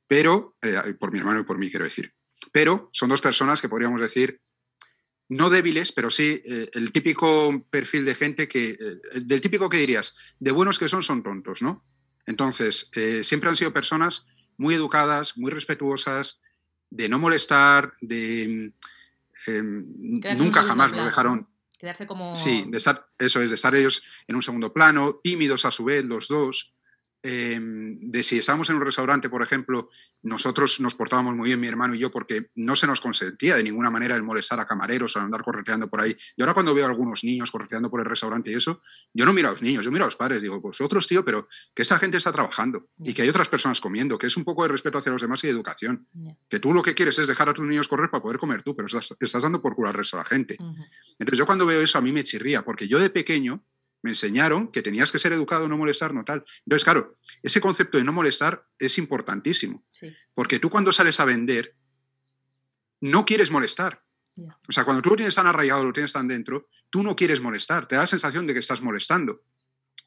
[0.06, 2.14] Pero, eh, por mi hermano y por mí, quiero decir.
[2.52, 4.42] Pero son dos personas que podríamos decir,
[5.30, 9.78] no débiles, pero sí eh, el típico perfil de gente que, eh, del típico que
[9.78, 11.86] dirías, de buenos que son, son tontos, ¿no?
[12.26, 16.42] Entonces, eh, siempre han sido personas muy educadas, muy respetuosas,
[16.90, 18.44] de no molestar, de...
[18.44, 18.74] em,
[19.48, 21.48] en un nunca jamás lo dejaron.
[21.78, 22.36] Quedarse como.
[22.36, 25.86] Sí, de estar, eso es, de estar ellos en un segundo plano, tímidos a su
[25.86, 26.74] vez los dos.
[27.22, 29.90] Eh, de si estábamos en un restaurante, por ejemplo,
[30.22, 33.64] nosotros nos portábamos muy bien, mi hermano y yo, porque no se nos consentía de
[33.64, 36.16] ninguna manera el molestar a camareros o andar correteando por ahí.
[36.36, 38.82] Y ahora cuando veo a algunos niños correteando por el restaurante y eso,
[39.14, 41.48] yo no miro a los niños, yo miro a los padres, digo, vosotros, tío, pero
[41.74, 44.64] que esa gente está trabajando y que hay otras personas comiendo, que es un poco
[44.64, 46.08] de respeto hacia los demás y de educación.
[46.50, 48.76] Que tú lo que quieres es dejar a tus niños correr para poder comer tú,
[48.76, 50.58] pero estás, estás dando por culo al resto de la gente.
[51.20, 53.64] Entonces yo cuando veo eso a mí me chirría, porque yo de pequeño
[54.02, 56.44] me enseñaron que tenías que ser educado, no molestar, no tal.
[56.66, 60.14] Entonces, claro, ese concepto de no molestar es importantísimo, Sí.
[60.34, 61.76] porque tú cuando sales a vender,
[63.02, 64.04] no quieres molestar.
[64.68, 67.42] O sea, cuando tú lo tienes tan arraigado, lo tienes tan dentro, tú no quieres
[67.42, 69.42] molestar, te da la sensación de que estás molestando.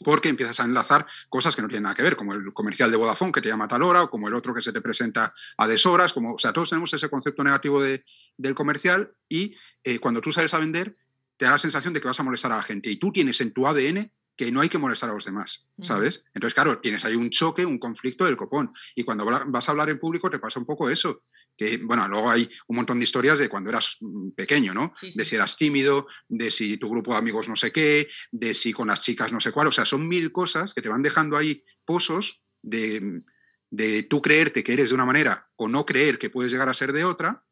[0.05, 2.97] Porque empiezas a enlazar cosas que no tienen nada que ver, como el comercial de
[2.97, 5.33] Vodafone que te llama a tal hora, o como el otro que se te presenta
[5.59, 8.05] a deshoras, como, o sea, todos tenemos ese concepto negativo de-
[8.37, 10.97] del comercial y eh, cuando tú sales a vender,
[11.37, 13.41] te da la sensación de que vas a molestar a la gente y tú tienes
[13.41, 15.67] en tu ADN que no hay que molestar a los demás.
[15.83, 16.25] ¿sabes?
[16.35, 18.73] Entonces, claro, tienes ahí un choque, un conflicto del copón.
[18.95, 21.25] Y cuando vas a hablar en público te pasa un poco eso.
[21.57, 24.95] Que, bueno, luego hay un montón de historias de cuando eras mm, pequeño, ¿no?
[24.99, 25.19] Sí, sí.
[25.19, 28.73] De si eras tímido, de si tu grupo de amigos no sé qué, de si
[28.73, 29.67] con las chicas no sé cuál.
[29.67, 33.23] O sea, son mil cosas que te van dejando ahí pozos de,
[33.71, 36.75] de tú creerte que eres de una manera o no creer que puedes llegar a
[36.75, 37.45] ser de otra.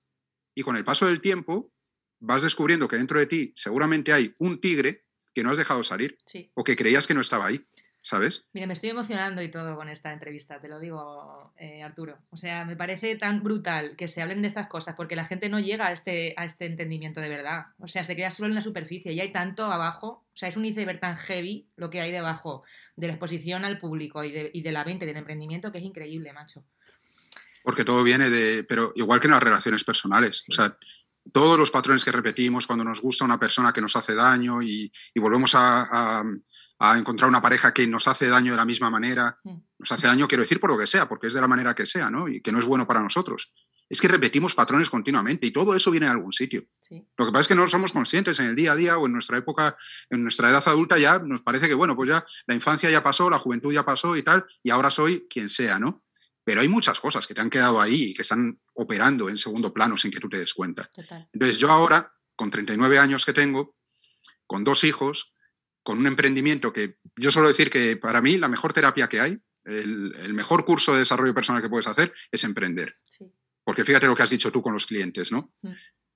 [0.55, 1.73] Y con el paso del tiempo
[2.21, 5.05] vas descubriendo que dentro de ti seguramente hay un tigre
[5.35, 6.51] que no has dejado salir Sí.
[6.55, 7.65] o que creías que no estaba ahí,
[8.03, 8.47] ¿sabes?
[8.53, 12.19] Mira, me estoy emocionando y todo con esta entrevista, te lo digo, eh, Arturo.
[12.31, 15.49] O sea, me parece tan brutal que se hablen de estas cosas porque la gente
[15.49, 17.67] no llega a este, a este entendimiento de verdad.
[17.79, 20.27] O sea, se queda solo en la superficie y hay tanto abajo.
[20.33, 22.65] O sea, es un iceberg tan heavy lo que hay debajo
[22.97, 25.79] de la exposición al público y de, y de la venta y del emprendimiento que
[25.79, 26.65] es increíble, macho.
[27.63, 30.53] Porque todo viene de, pero igual que en las relaciones personales, Sí.
[30.53, 30.77] o sea,
[31.33, 34.93] todos los patrones que repetimos cuando nos gusta una persona que nos hace daño y,
[35.15, 36.25] y volvemos a, a-
[36.83, 39.57] a encontrar una pareja que nos hace daño de la misma manera, Mm.
[39.81, 41.85] nos hace daño, quiero decir, por lo que sea, porque es de la manera que
[41.85, 42.27] sea, ¿no?
[42.27, 43.53] Y que no es bueno para nosotros.
[43.91, 46.63] Es que repetimos patrones continuamente y todo eso viene de algún sitio.
[46.81, 47.05] Sí.
[47.19, 49.13] Lo que pasa es que no somos conscientes en el día a día o en
[49.13, 49.77] nuestra época,
[50.09, 53.29] en nuestra edad adulta ya nos parece que, bueno, pues ya la infancia ya pasó,
[53.29, 56.03] la juventud ya pasó y tal, y ahora soy quien sea, ¿no?
[56.45, 59.73] Pero hay muchas cosas que te han quedado ahí y que están operando en segundo
[59.73, 60.91] plano sin que tú te des cuenta.
[60.93, 61.29] Total.
[61.33, 63.77] Entonces yo ahora, con 39 años que tengo,
[64.47, 65.35] con dos hijos,
[65.83, 69.39] con un emprendimiento que yo suelo decir que para mí la mejor terapia que hay,
[69.65, 72.97] el, el mejor curso de desarrollo personal que puedes hacer es emprender.
[73.03, 73.31] Sí.
[73.65, 75.53] Porque fíjate lo que has dicho tú con los clientes, ¿no?
[75.63, 75.71] Mm.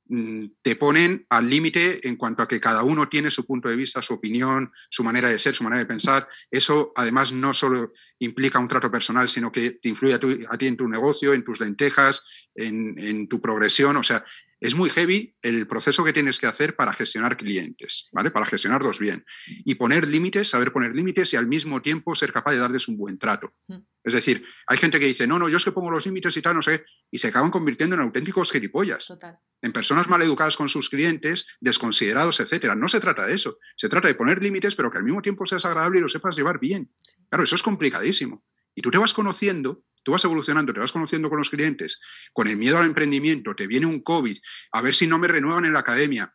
[0.07, 3.77] Mm, Te ponen al límite en cuanto a que cada uno tiene su punto de
[3.77, 6.29] vista, su opinión, su manera de ser, su manera de pensar.
[6.51, 10.57] Eso además no solo implica un trato personal, sino que te influye a, tu- a
[10.59, 12.25] ti en tu negocio, en tus lentejas,
[12.55, 13.97] en, en tu progresión.
[13.97, 14.25] O sea,
[14.61, 18.31] es muy heavy el proceso que tienes que hacer para gestionar clientes, ¿vale?
[18.31, 19.25] Para gestionarlos bien.
[19.47, 22.97] Y poner límites, saber poner límites y al mismo tiempo ser capaz de darles un
[22.97, 23.53] buen trato.
[23.69, 23.79] Mm.
[24.05, 26.43] Es decir, hay gente que dice, no, no, yo es que pongo los límites y
[26.43, 29.39] tal, no sé, y se acaban convirtiendo en auténticos gilipollas, Total.
[29.63, 32.75] en personas mal educadas con sus clientes, desconsiderados, etcétera.
[32.75, 33.59] No se trata de eso.
[33.77, 36.37] Se trata de poner límites, pero que al mismo tiempo seas agradable y lo sepas
[36.37, 36.91] llevar bien.
[37.31, 37.63] Claro, eso es
[38.05, 38.45] complicadísimo.
[38.75, 42.01] Y tú te vas conociendo, tú vas evolucionando, te vas conociendo con los clientes,
[42.33, 44.37] con el miedo al emprendimiento, te viene un COVID,
[44.73, 46.35] a ver si no me renuevan en la academia.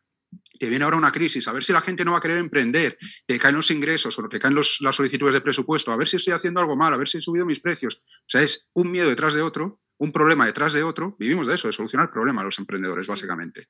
[0.59, 2.97] te viene ahora una crisis, a ver si la gente no va a querer emprender,
[3.25, 6.33] que caen los ingresos o que caen las solicitudes de presupuesto, a ver si estoy
[6.33, 8.01] haciendo algo mal, a ver si he subido mis precios.
[8.03, 11.15] O sea, es un miedo detrás de otro, un problema detrás de otro.
[11.17, 13.67] Vivimos de eso, de solucionar problemas los emprendedores, básicamente.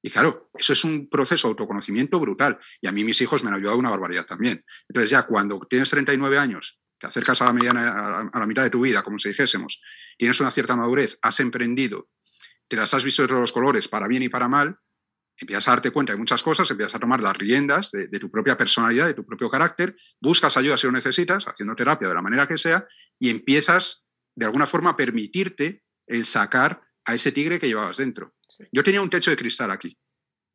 [0.00, 2.58] Y claro, eso es un proceso de autoconocimiento brutal.
[2.80, 4.64] Y a mí mis hijos me han ayudado una barbaridad también.
[4.88, 8.70] Entonces ya cuando tienes 39 años, te acercas a la, mediana, a la mitad de
[8.70, 9.80] tu vida, como si dijésemos,
[10.16, 12.08] tienes una cierta madurez, has emprendido,
[12.68, 14.78] te las has visto de todos los colores, para bien y para mal,
[15.40, 18.56] empiezas a darte cuenta de muchas cosas, empiezas a tomar las riendas de, tu propia
[18.56, 22.46] personalidad, de tu propio carácter, buscas ayuda si lo necesitas, haciendo terapia de la manera
[22.46, 22.86] que sea,
[23.18, 28.34] y empiezas de alguna forma a permitirte el sacar a ese tigre que llevabas dentro.
[28.72, 29.96] Yo tenía un techo de cristal aquí,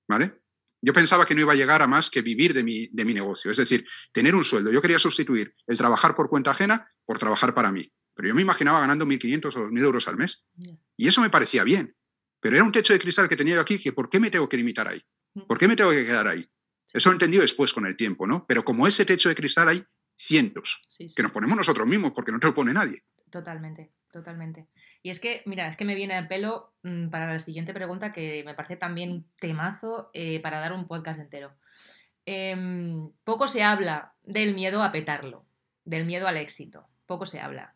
[0.08, 0.43] ¿vale?
[0.86, 3.14] Yo pensaba que no iba a llegar a más que vivir de mi, de mi
[3.14, 4.70] negocio, es decir, tener un sueldo.
[4.70, 7.90] Yo quería sustituir el trabajar por cuenta ajena por trabajar para mí.
[8.14, 10.44] Pero yo me imaginaba ganando 1.500 o 2.000 euros al mes.
[10.98, 11.96] Y eso me parecía bien.
[12.42, 14.50] Pero era un techo de cristal que tenía yo aquí, que ¿por qué me tengo
[14.50, 15.02] que limitar ahí?
[15.48, 16.46] ¿Por qué me tengo que quedar ahí?
[16.92, 18.46] Eso lo he entendido después con el tiempo, ¿no?
[18.46, 19.84] Pero como ese techo de cristal hay
[20.18, 20.82] cientos,
[21.16, 23.06] que nos ponemos nosotros mismos porque no te lo pone nadie.
[23.32, 24.68] Totalmente, totalmente.
[25.02, 28.14] Y es que, mira, es que me viene al pelo mm, para la siguiente pregunta
[28.14, 31.54] que me parece también un temazo eh, para dar un podcast entero.
[32.26, 35.46] Em, poco se habla del miedo a petarlo,
[35.84, 37.76] del miedo al éxito, poco se habla.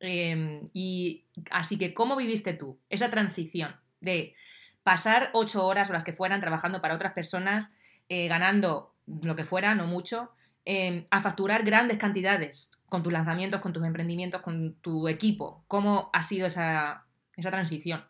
[0.00, 3.82] Em, y así que, ¿cómo viviste tú esa transición?
[4.02, 4.34] de
[4.82, 7.74] pasar ocho horas o las que fueran trabajando para otras personas,
[8.08, 10.30] eh, ganando lo que fuera, no mucho,
[10.64, 15.64] em, a facturar grandes cantidades con tus lanzamientos, con tus emprendimientos, con tu equipo.
[15.66, 18.04] ¿Cómo ha sido esa, esa transición?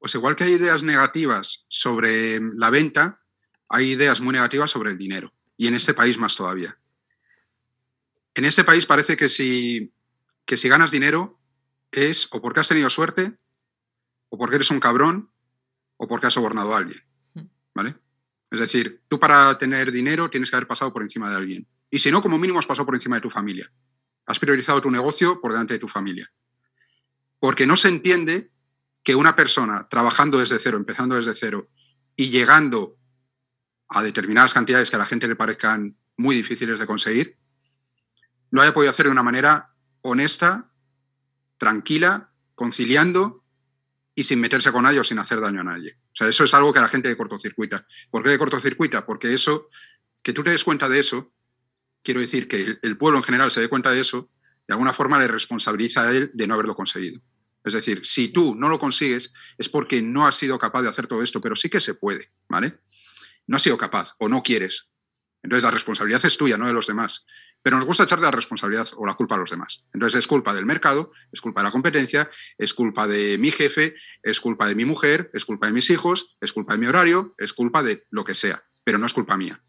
[0.00, 3.20] Pues igual que hay ideas negativas sobre la venta,
[3.68, 5.32] hay ideas muy negativas sobre el dinero.
[5.56, 6.76] Y en este país más todavía.
[8.34, 9.94] En este país parece que si,
[10.44, 11.38] que si ganas dinero
[11.92, 13.38] es o porque has tenido suerte
[14.28, 15.30] o porque eres un cabrón
[15.98, 17.00] o porque has sobornado a alguien.
[17.32, 17.46] Hmm.
[17.74, 17.94] ¿Vale?
[18.50, 21.68] Es decir, tú para tener dinero tienes que haber pasado por encima de alguien.
[21.90, 23.70] Y si no, como mínimo has pasado por encima de tu familia.
[24.26, 26.30] Has priorizado tu negocio por delante de tu familia.
[27.38, 28.50] Porque no se entiende
[29.02, 31.68] que una persona trabajando desde cero, empezando desde cero
[32.14, 32.96] y llegando
[33.88, 37.38] a determinadas cantidades que a la gente le parezcan muy difíciles de conseguir,
[38.50, 40.70] lo haya podido hacer de una manera honesta,
[41.56, 43.44] tranquila, conciliando
[44.14, 45.98] y sin meterse con nadie o sin hacer daño a nadie.
[46.12, 47.86] O sea, eso es algo que a la gente le cortocircuita.
[48.10, 49.06] ¿Por qué le cortocircuita?
[49.06, 49.68] Porque eso,
[50.22, 51.32] que tú te des cuenta de eso,
[52.02, 54.30] quiero decir que el pueblo en general se dé cuenta de eso,
[54.66, 57.20] de alguna forma le responsabiliza a él de no haberlo conseguido.
[57.64, 61.06] Es decir, si tú no lo consigues es porque no has sido capaz de hacer
[61.06, 62.78] todo esto, pero sí que se puede, ¿vale?
[63.46, 64.90] No has sido capaz o no quieres.
[65.42, 67.26] Entonces la responsabilidad es tuya, no de los demás.
[67.62, 69.86] Pero nos gusta echarle la responsabilidad o la culpa a los demás.
[69.92, 73.94] Entonces es culpa del mercado, es culpa de la competencia, es culpa de mi jefe,
[74.22, 77.34] es culpa de mi mujer, es culpa de mis hijos, es culpa de mi horario,
[77.36, 79.62] es culpa de lo que sea, pero no es culpa mía.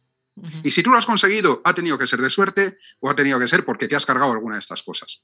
[0.63, 3.39] Y si tú lo has conseguido, ha tenido que ser de suerte o ha tenido
[3.39, 5.23] que ser porque te has cargado alguna de estas cosas.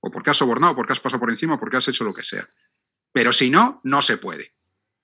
[0.00, 2.48] O porque has sobornado, porque has pasado por encima, porque has hecho lo que sea.
[3.12, 4.54] Pero si no, no se puede.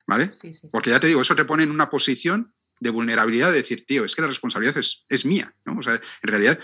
[0.07, 0.33] ¿Vale?
[0.73, 4.05] porque ya te digo, eso te pone en una posición de vulnerabilidad de decir, tío,
[4.05, 5.55] es que la responsabilidad es, es mía.
[5.65, 5.79] ¿no?
[5.79, 6.59] O sea, en realidad,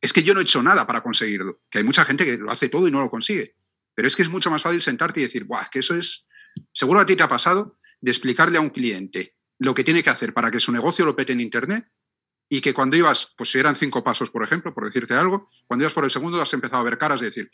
[0.00, 1.60] es que yo no he hecho nada para conseguirlo.
[1.68, 3.56] Que hay mucha gente que lo hace todo y no lo consigue.
[3.94, 6.26] Pero es que es mucho más fácil sentarte y decir, Buah, que eso es.
[6.72, 10.10] Seguro a ti te ha pasado de explicarle a un cliente lo que tiene que
[10.10, 11.88] hacer para que su negocio lo pete en Internet
[12.48, 15.84] y que cuando ibas, pues si eran cinco pasos, por ejemplo, por decirte algo, cuando
[15.84, 17.50] ibas por el segundo has empezado a ver caras y decir.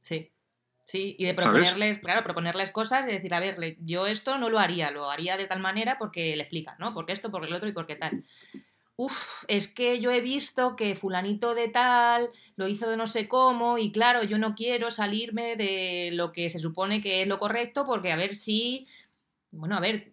[0.00, 0.30] Sí.
[0.86, 4.58] Sí, y de proponerles, claro, proponerles cosas y decir, a ver, yo esto no lo
[4.58, 6.92] haría, lo haría de tal manera porque le explica, ¿no?
[6.92, 8.22] Porque esto, porque el otro y porque tal
[8.96, 13.28] uff, es que yo he visto que fulanito de tal lo hizo de no sé
[13.28, 17.38] cómo y claro, yo no quiero salirme de lo que se supone que es lo
[17.38, 18.86] correcto porque a ver si,
[19.50, 20.12] bueno, a ver,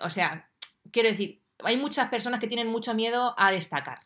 [0.00, 0.48] o sea,
[0.90, 4.00] quiero decir, hay muchas personas que tienen mucho miedo a destacar,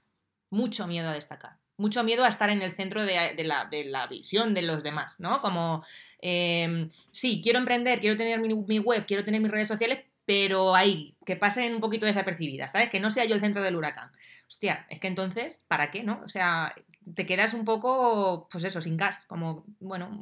[0.51, 1.57] mucho miedo a destacar.
[1.81, 5.41] Mucho miedo a estar en el centro de, la, visión de los demás, ¿no?
[5.41, 5.85] Como,
[6.21, 11.15] em, sí, quiero emprender, quiero tener mi web, quiero tener mis redes sociales, pero ahí,
[11.25, 12.91] que pasen un poquito desapercibidas, ¿sabes?
[12.91, 14.11] Que no sea yo el centro del huracán.
[14.47, 16.21] Hostia, es que entonces, ¿para qué, no?
[16.25, 16.75] O sea,
[17.15, 20.21] te quedas un poco, pues eso, sin gas, como, bueno,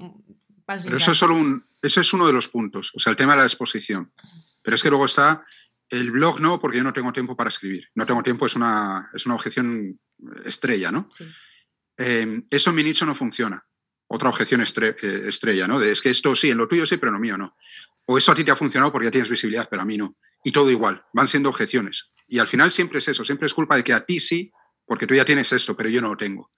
[0.64, 3.32] Pero eso es solo un, ese es uno de los puntos, o sea, el tema
[3.32, 4.12] de la exposición.
[4.66, 5.46] Pero es que luego está
[5.88, 7.88] el blog, no, porque yo no tengo tiempo para escribir.
[7.94, 9.98] No tengo tiempo, es una, es una objeción
[10.44, 11.08] estrella, ¿no?
[11.10, 11.24] Sí.
[11.96, 13.64] Eh, eso en mi nicho no funciona.
[14.08, 15.78] Otra objeción eh, estrella, ¿no?
[15.78, 17.56] De, es que esto sí, en lo tuyo sí, pero en lo mío no
[18.06, 20.16] o eso a ti te ha funcionado porque ya tienes visibilidad, pero a mí no.
[20.44, 22.12] Y todo igual, van siendo objeciones.
[22.28, 24.52] Y al final siempre es eso, siempre es culpa de que a ti sí,
[24.84, 26.52] porque tú ya tienes esto, pero yo no lo tengo.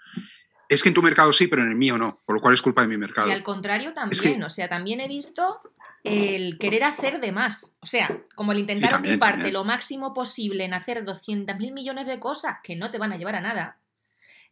[0.69, 2.61] Es que en tu mercado sí, pero en el mío no, por lo cual es
[2.61, 3.29] culpa de mi mercado.
[3.29, 5.61] Y al contrario también, o sea, también he visto
[6.05, 7.77] el querer hacer de más.
[7.81, 12.59] O sea, como el intentar ocuparte lo máximo posible en hacer 200.000 millones de cosas
[12.63, 13.79] que no te van a llevar a nada,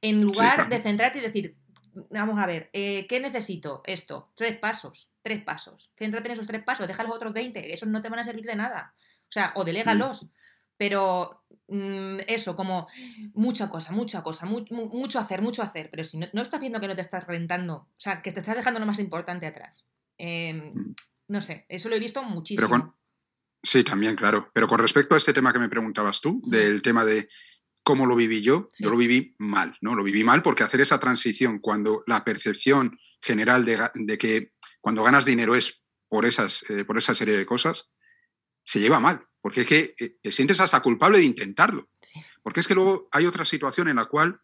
[0.03, 1.57] en lugar de centrarte y decir,
[2.11, 3.83] vamos a ver, eh, ¿qué necesito?
[3.85, 5.91] Esto, tres pasos, tres pasos.
[5.97, 8.45] Céntrate en esos tres pasos, deja los otros 20, esos no te van a servir
[8.45, 8.95] de nada.
[9.23, 10.25] O sea, o delégalos.
[10.25, 10.29] Mm.
[10.79, 12.87] Pero mm, eso, como
[13.35, 15.91] mucha cosa, mucha cosa, mucho hacer, mucho hacer.
[15.91, 18.57] Pero si no, estás viendo que no te estás rentando, o sea, que te estás
[18.57, 19.85] dejando lo más importante atrás.
[20.19, 20.95] Em, mm.
[21.29, 22.97] No sé, eso lo he visto muchísimo.
[23.63, 24.51] Sí, también, claro.
[24.53, 27.29] Pero con respecto a este tema que me preguntabas tú, del tema de
[27.83, 29.95] cómo lo viví yo, yo lo viví mal, ¿no?
[29.95, 35.25] Lo viví mal porque hacer esa transición cuando la percepción general de, que cuando ganas
[35.25, 37.93] dinero es por, esas, eh, por esa serie de cosas,
[38.65, 41.89] se lleva mal, porque es que eh, te sientes hasta culpable de intentarlo.
[42.43, 44.41] Porque es que luego hay otra situación en la cual,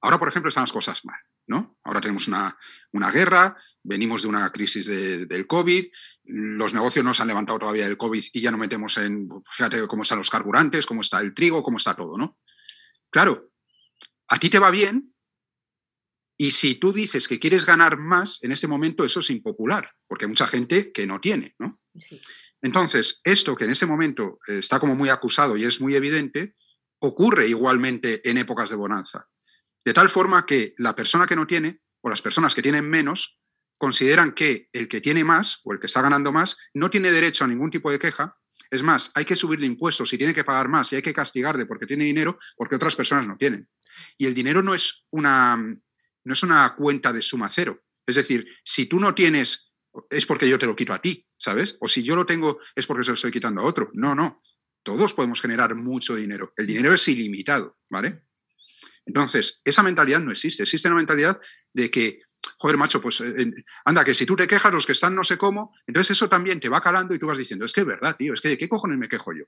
[0.00, 1.78] ahora por ejemplo están las cosas mal, ¿no?
[1.84, 2.58] Ahora tenemos una,
[2.92, 5.86] una guerra, venimos de una crisis del COVID,
[6.24, 9.86] los negocios no se han levantado todavía del COVID y ya no metemos en, fíjate
[9.86, 12.38] cómo están los carburantes, cómo está el trigo, cómo está todo, ¿no?
[13.10, 13.50] Claro,
[14.28, 15.14] a ti te va bien
[16.36, 20.24] y si tú dices que quieres ganar más, en ese momento eso es impopular, porque
[20.24, 21.80] hay mucha gente que no tiene, ¿no?
[22.60, 26.56] Entonces, esto que en ese momento está como muy acusado y es muy evidente,
[26.98, 29.28] ocurre igualmente en épocas de bonanza.
[29.84, 33.38] De tal forma que la persona que no tiene o las personas que tienen menos
[33.84, 37.44] consideran que el que tiene más o el que está ganando más no tiene derecho
[37.44, 38.34] a ningún tipo de queja.
[38.70, 41.66] Es más, hay que subirle impuestos y tiene que pagar más y hay que castigarle
[41.66, 43.68] porque tiene dinero porque otras personas no tienen.
[44.16, 47.84] Y el dinero no es una, no es una cuenta de suma cero.
[48.06, 49.74] Es decir, si tú no tienes,
[50.08, 51.76] es porque yo te lo quito a ti, ¿sabes?
[51.80, 53.90] O si yo lo tengo, es porque se lo estoy quitando a otro.
[53.92, 54.40] No, no.
[54.82, 56.54] Todos podemos generar mucho dinero.
[56.56, 58.22] El dinero es ilimitado, ¿vale?
[59.04, 60.62] Entonces, esa mentalidad no existe.
[60.62, 61.38] Existe una mentalidad
[61.74, 62.22] de que
[62.58, 63.52] joder, macho, pues eh,
[63.84, 66.60] anda, que si tú te quejas, los que están no sé cómo, entonces eso también
[66.60, 68.58] te va calando y tú vas diciendo, es que es verdad, tío, es que de
[68.58, 69.44] qué cojones me quejo yo.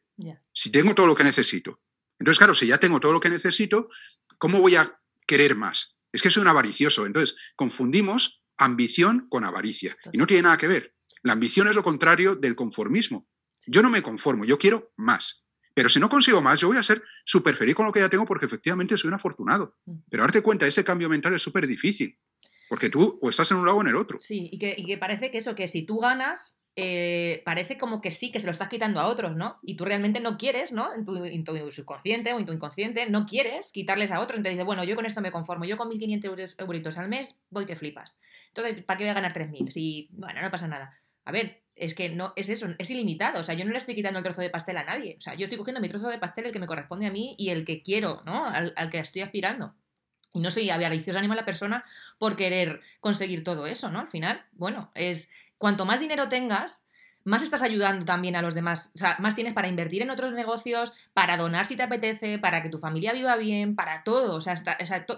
[0.52, 1.80] Si tengo todo lo que necesito.
[2.18, 3.90] Entonces, claro, si ya tengo todo lo que necesito,
[4.38, 5.96] ¿cómo voy a querer más?
[6.12, 7.04] Es que soy un avaricioso.
[7.04, 9.96] Entonces, confundimos ambición con avaricia.
[10.12, 10.94] Y no tiene nada que ver.
[11.22, 13.28] La ambición es lo contrario del conformismo.
[13.66, 15.44] Yo no me conformo, yo quiero más.
[15.74, 18.09] Pero si no consigo más, yo voy a ser súper feliz con lo que ya
[18.09, 19.76] tengo porque efectivamente soy un afortunado.
[19.85, 19.96] Mm.
[20.09, 22.18] Pero darte cuenta, ese cambio mental es súper difícil.
[22.68, 24.18] Porque tú o estás en un lado o en el otro.
[24.20, 28.33] Sí, y que, parece que eso, que si tú ganas, eh, parece como que sí,
[28.33, 29.59] que se lo estás quitando a otros, ¿no?
[29.62, 30.92] Y tú realmente no quieres, ¿no?
[30.92, 34.38] En tu, subconsciente o en tu inconsciente, no quieres quitarles a otros.
[34.38, 37.66] Entonces dices, bueno, yo con esto me conformo, yo con 1.500 euros al mes voy
[37.66, 38.18] que flipas.
[38.48, 39.70] Entonces, ¿para qué voy a ganar 3.000?
[39.70, 40.98] Si, bueno, no pasa nada.
[41.24, 43.40] A ver, es que no, es eso, es ilimitado.
[43.40, 45.16] O sea, yo no le estoy quitando el trozo de pastel a nadie.
[45.18, 47.37] O sea, yo estoy cogiendo mi trozo de pastel, el que me corresponde a mí
[47.38, 48.46] y el que quiero, ¿no?
[48.46, 49.74] al que estoy aspirando.
[50.37, 51.83] Y no soy avariciosa ni mala persona
[52.18, 54.01] por querer conseguir todo eso, ¿no?
[54.01, 56.90] Al final, bueno, es cuanto más dinero tengas,
[57.26, 58.92] más estás ayudando también a los demás.
[58.94, 62.62] O sea, más tienes para invertir en otros negocios, para donar si te apetece, para
[62.62, 64.36] que tu familia viva bien, para todo.
[64.36, 64.54] O sea,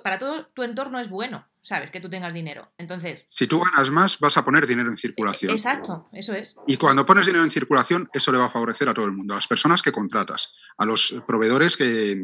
[0.02, 1.46] para todo tu entorno es bueno.
[1.68, 1.90] ¿sabes?
[1.90, 2.72] Que tú tengas dinero.
[2.78, 3.26] Entonces...
[3.28, 5.52] Si tú ganas más, vas a poner dinero en circulación.
[5.52, 6.56] Exacto, eso es.
[6.66, 9.34] Y cuando pones dinero en circulación, eso le va a favorecer a todo el mundo,
[9.34, 12.16] a las personas que contratas, a los proveedores que,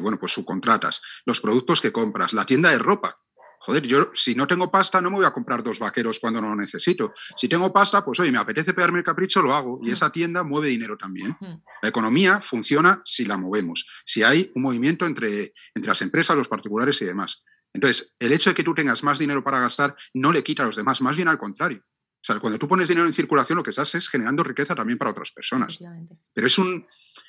[0.00, 3.18] bueno, pues subcontratas, los productos que compras, la tienda de ropa.
[3.64, 6.48] Joder, yo si no tengo pasta no me voy a comprar dos vaqueros cuando no
[6.48, 7.14] lo necesito.
[7.36, 9.78] Si tengo pasta, pues oye, me apetece pegarme el capricho, lo hago.
[9.82, 11.36] Y esa tienda mueve dinero también.
[11.80, 16.48] La economía funciona si la movemos, si hay un movimiento entre, entre las empresas, los
[16.48, 17.44] particulares y demás.
[17.72, 20.66] Entonces, el hecho de que tú tengas más dinero para gastar no le quita a
[20.66, 21.82] los demás, más bien al contrario.
[22.22, 24.96] O sea, cuando tú pones dinero en circulación, lo que estás es generando riqueza también
[24.96, 25.76] para otras personas.
[26.32, 26.86] Pero es un.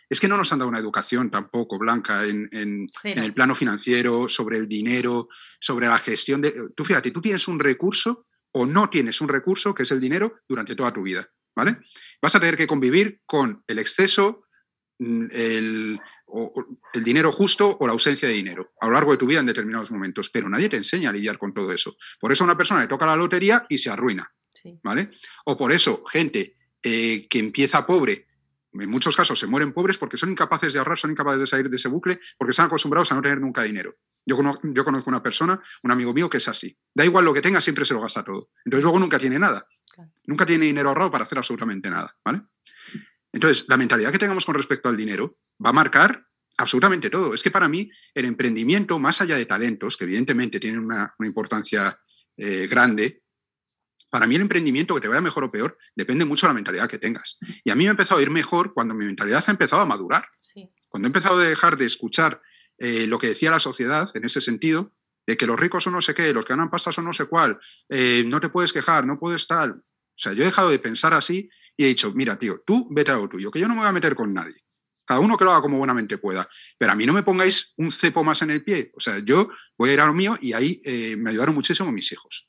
[0.07, 4.59] Es que no nos han dado una educación tampoco, Blanca, en, el plano financiero, sobre
[4.59, 5.29] el dinero,
[5.59, 6.69] sobre la gestión de.
[6.75, 10.41] Tú fíjate, tú tienes un recurso o no tienes un recurso, que es el dinero,
[10.47, 11.27] durante toda tu vida.
[11.55, 11.79] ¿Vale?
[12.21, 14.45] Vas a tener que convivir con el exceso,
[14.99, 16.01] mm, el,
[16.93, 19.47] el dinero justo o la ausencia de dinero a lo largo de tu vida en
[19.47, 21.95] determinados momentos, pero nadie te enseña a lidiar con todo eso.
[22.19, 24.31] Por eso una persona le toca la lotería y se arruina,
[24.83, 25.09] ¿vale?
[25.45, 28.27] O por eso gente eh, que empieza pobre,
[28.73, 31.69] en muchos casos se mueren pobres porque son incapaces de ahorrar, son incapaces de salir
[31.69, 33.95] de ese bucle porque están acostumbrados a no tener nunca dinero.
[34.25, 36.75] Yo conozco, yo conozco una persona, un amigo mío, que es así.
[36.93, 38.49] Da igual lo que tenga, siempre se lo gasta todo.
[38.65, 39.67] Entonces luego nunca tiene nada.
[40.25, 42.41] Nunca tiene dinero ahorrado para hacer absolutamente nada, ¿vale?
[43.31, 46.25] Entonces, la mentalidad que tengamos con respecto al dinero va a marcar
[46.57, 47.33] absolutamente todo.
[47.33, 51.99] Es que para mí el emprendimiento, más allá de talentos, que evidentemente tienen una, importancia
[52.37, 53.22] eh, grande,
[54.13, 56.87] para mí el emprendimiento, que te vaya mejor o peor, depende mucho de la mentalidad
[56.87, 57.39] que tengas.
[57.63, 59.87] Y a mí me ha empezado a ir mejor cuando mi mentalidad ha empezado a
[59.87, 60.23] madurar.
[60.87, 62.39] Cuando he empezado a dejar de escuchar
[62.77, 64.93] eh, lo que decía la sociedad en ese sentido,
[65.25, 67.25] de que los ricos son no sé qué, los que ganan pasta son no sé
[67.25, 67.57] cuál,
[67.89, 69.71] eh, no te puedes quejar, no puedes tal.
[69.71, 69.83] O
[70.15, 73.15] sea, yo he dejado de pensar así y he dicho, mira, tío, tú vete a
[73.15, 74.63] lo tuyo, que yo no me voy a meter con nadie.
[75.05, 76.47] Cada uno que lo haga como buenamente pueda.
[76.77, 78.91] Pero a mí no me pongáis un cepo más en el pie.
[78.95, 81.91] O sea, yo voy a ir a lo mío y ahí eh, me ayudaron muchísimo
[81.91, 82.47] mis hijos.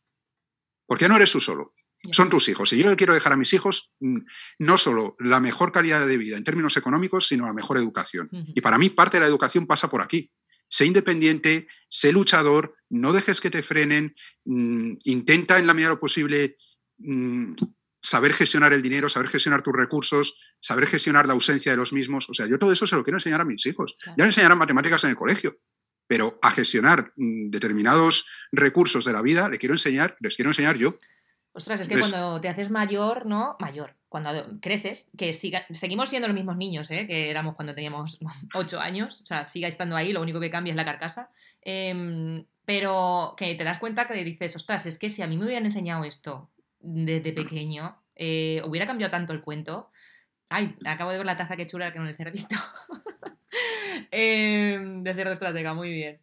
[0.87, 1.75] Porque no eres tú solo.
[2.13, 2.73] Son tus hijos.
[2.73, 4.19] Y yo le quiero dejar a mis hijos mm,
[4.59, 8.29] no solo la mejor calidad de vida en términos económicos, sino la mejor educación.
[8.55, 10.31] Y para mí parte de la educación pasa por aquí.
[10.69, 14.15] Sé independiente, sé luchador, no dejes que te frenen,
[14.45, 16.57] mm, intenta en la medida de lo posible
[16.99, 17.55] mm,
[18.03, 22.29] saber gestionar el dinero, saber gestionar tus recursos, saber gestionar la ausencia de los mismos.
[22.29, 23.97] O sea, yo todo eso se lo quiero enseñar a mis hijos.
[24.05, 25.57] Ya me enseñarán matemáticas en el colegio,
[26.07, 30.99] pero a gestionar determinados recursos de la vida le quiero enseñar, les quiero enseñar yo.
[31.53, 33.57] Ostras, es que cuando te haces mayor, ¿no?
[33.61, 37.07] Mayor, cuando creces, que siga, seguimos siendo los mismos niños, ¿eh?
[37.07, 38.19] Que éramos cuando teníamos
[38.55, 41.31] ocho años, o sea, siga estando ahí, lo único que cambia es la carcasa.
[41.63, 45.45] Em, pero que te das cuenta que dices, ostras, es que si a mí me
[45.45, 46.51] hubieran enseñado esto
[46.81, 49.91] desde pequeño, eh, hubiera cambiado tanto el cuento.
[50.49, 52.57] Ay, acabo de ver la taza que chula que no el cerdito.
[54.11, 56.19] Em, de cerdo estratega, muy bien.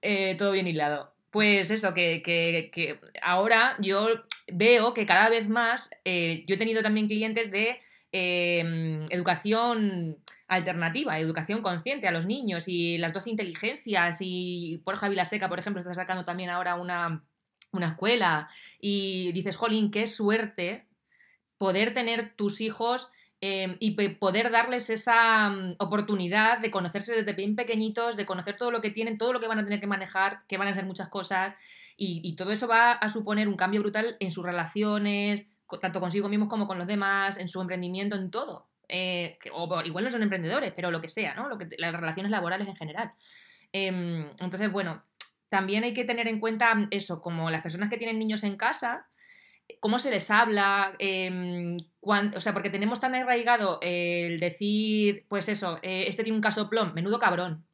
[0.00, 1.12] Eh, todo bien hilado.
[1.30, 4.08] Pues eso, que, ahora yo
[4.52, 7.80] veo que cada vez más, eh, yo he tenido también clientes de
[8.12, 10.18] em, educación
[10.48, 15.58] alternativa, educación consciente a los niños y las dos inteligencias y por Javi Seca, por
[15.58, 17.24] ejemplo, está sacando también ahora una,
[17.72, 18.48] una escuela
[18.78, 20.86] y dices, jolín, qué suerte
[21.56, 23.10] poder tener tus hijos
[23.44, 28.70] Em, y poder darles esa mm, oportunidad de conocerse desde bien pequeñitos, de conocer todo
[28.70, 30.86] lo que tienen, todo lo que van a tener que manejar, que van a ser
[30.86, 31.56] muchas cosas,
[31.96, 36.48] y, todo eso va a suponer un cambio brutal en sus relaciones, tanto consigo mismos
[36.48, 38.68] como con los demás, en su emprendimiento, en todo.
[38.88, 41.48] Eh, o igual no son emprendedores, pero lo que sea, ¿no?
[41.48, 43.12] Lo que, las relaciones laborales en general.
[43.72, 45.02] Em, entonces, bueno,
[45.48, 49.08] también hay que tener en cuenta eso, como las personas que tienen niños en casa,
[49.80, 55.78] cómo se les habla, eh, o sea, porque tenemos tan arraigado el decir, pues eso,
[55.82, 57.64] eh, este tiene un casoplón, menudo cabrón.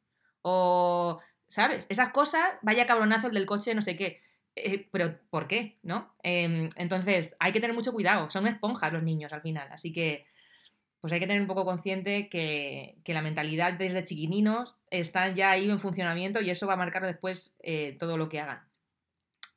[0.41, 1.87] O, ¿sabes?
[1.89, 4.21] Esas cosas, vaya cabronazo el del coche, no sé qué.
[4.55, 5.79] Eh, pero, ¿por qué?
[5.81, 6.13] ¿No?
[6.21, 8.29] Em, entonces, hay que tener mucho cuidado.
[8.29, 9.67] Son esponjas los niños al final.
[9.71, 10.27] Así que,
[11.01, 15.69] pues hay que tener un poco consciente que, la mentalidad desde chiquininos está ya ahí
[15.69, 18.61] en funcionamiento y eso va a marcar después eh, todo lo que hagan.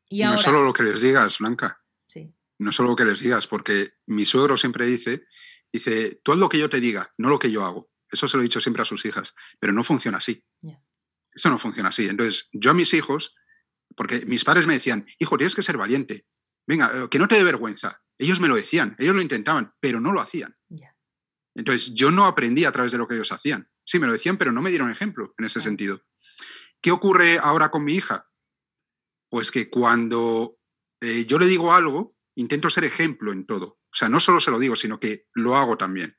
[0.08, 1.80] Y no solo lo que les digas, Blanca.
[2.06, 2.32] Sí
[2.62, 5.26] no solo lo que les digas, porque mi suegro siempre dice,
[5.72, 7.90] dice, tú haz lo que yo te diga, no lo que yo hago.
[8.10, 10.44] Eso se lo he dicho siempre a sus hijas, pero no funciona así.
[11.34, 12.06] Eso no funciona así.
[12.06, 13.34] Entonces, yo a mis hijos,
[13.96, 16.26] porque mis padres me decían, hijo, tienes que ser valiente.
[16.66, 18.02] Venga, eh, que no te dé vergüenza.
[18.18, 20.54] Ellos me lo decían, ellos lo intentaban, pero no lo hacían.
[21.54, 23.68] Entonces, yo no aprendí a través de lo que ellos hacían.
[23.84, 26.02] Sí, me lo decían, pero no me dieron ejemplo en ese sentido.
[26.80, 28.26] ¿Qué ocurre ahora con mi hija?
[29.28, 30.58] Pues que cuando
[31.00, 33.66] eh, yo le digo algo, intento ser ejemplo en todo.
[33.66, 36.16] O sea, no solo se lo digo, sino que lo hago también.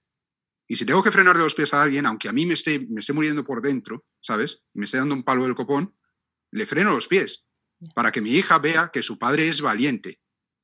[0.68, 2.86] Y si tengo que frenar de los pies a alguien, aunque a mí me esté,
[2.90, 4.64] me esté muriendo por dentro, ¿sabes?
[4.74, 5.96] me esté dando un palo del copón,
[6.52, 7.46] le freno los pies
[7.94, 10.22] para que mi hija vea que su padre es valiente.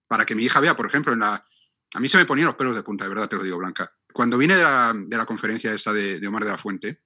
[0.08, 1.46] Para que mi hija vea, por ejemplo, en la...
[1.94, 3.92] A mí se me ponían los pelos de punta, de verdad te lo digo, Blanca.
[4.14, 7.02] Cuando vine de la, conferencia esta de, Omar de la Fuente,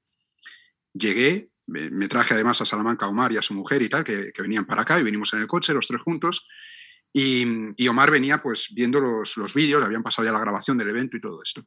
[0.94, 4.32] llegué, me, traje además a Salamanca a Omar y a su mujer y tal, que,
[4.34, 6.48] que venían para acá y vinimos en el coche los tres juntos.
[7.16, 10.90] Y, Omar venía pues viendo los, los vídeos, le habían pasado ya la grabación del
[10.90, 11.64] evento y todo esto.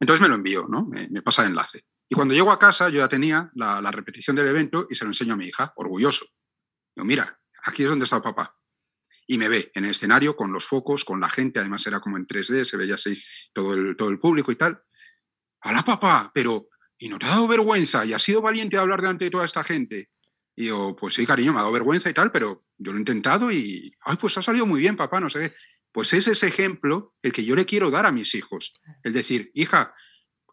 [0.00, 0.86] Entonces me lo envió, ¿no?
[0.86, 1.84] Me, pasa el enlace.
[2.08, 5.10] Y cuando llego a casa yo ya tenía la, repetición del evento y se lo
[5.10, 6.26] enseño a mi hija, orgulloso.
[6.94, 8.56] Digo, mira, aquí es donde está papá.
[9.26, 12.16] Y me ve en el escenario con los focos, con la gente, además era como
[12.16, 13.20] en 3D, se veía así
[13.52, 14.80] todo el, todo el público y tal.
[15.62, 16.30] ¡Hala, papá!
[16.32, 18.06] Pero, ¿y no te ha dado vergüenza?
[18.06, 20.10] ¿Y has sido valiente hablar delante de toda esta gente?
[20.54, 23.00] Y yo, pues sí, cariño, me ha dado vergüenza y tal, pero yo lo he
[23.00, 25.54] intentado y, ay, pues ha salido muy bien, papá, no sé qué.
[25.92, 28.74] Pues es ese ejemplo el que yo le quiero dar a mis hijos.
[29.02, 29.94] El decir, hija,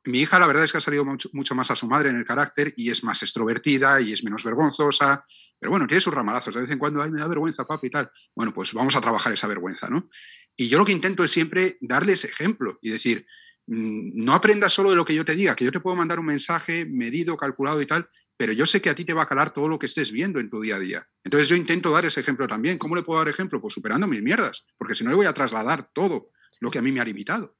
[0.05, 2.17] mi hija la verdad es que ha salido mucho, mucho, más a su madre en
[2.17, 5.25] el carácter y es más extrovertida y es menos vergonzosa,
[5.59, 6.53] pero bueno, tiene sus ramalazos.
[6.53, 8.11] De vez en cuando, ay, me da vergüenza, papi y tal.
[8.35, 10.09] Bueno, pues vamos a trabajar esa vergüenza, ¿no?
[10.55, 13.25] Y yo lo que intento es siempre darles ejemplo y decir,
[13.67, 16.19] mm, no aprendas solo de lo que yo te diga, que yo te puedo mandar
[16.19, 19.27] un mensaje medido, calculado y tal, pero yo sé que a ti te va a
[19.27, 21.07] calar todo lo que estés viendo en tu día a día.
[21.23, 22.77] Entonces yo intento dar ese ejemplo también.
[22.77, 23.61] ¿Cómo le puedo dar ejemplo?
[23.61, 26.81] Pues superando mis mierdas, porque si no le voy a trasladar todo lo que a
[26.81, 27.57] mí me ha limitado.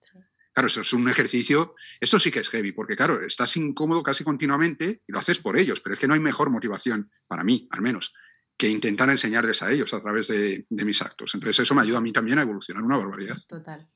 [0.54, 4.24] Claro, eso es un ejercicio, esto sí que es heavy, porque claro, estás incómodo casi
[4.24, 7.68] continuamente y lo haces por ellos, pero es que no hay mejor motivación, para mí
[7.72, 8.14] al menos,
[8.56, 11.34] que intentar enseñarles a ellos a través de, mis actos.
[11.34, 13.38] Entonces eso me ayuda a mí también a evolucionar una barbaridad.
[13.48, 13.90] Total.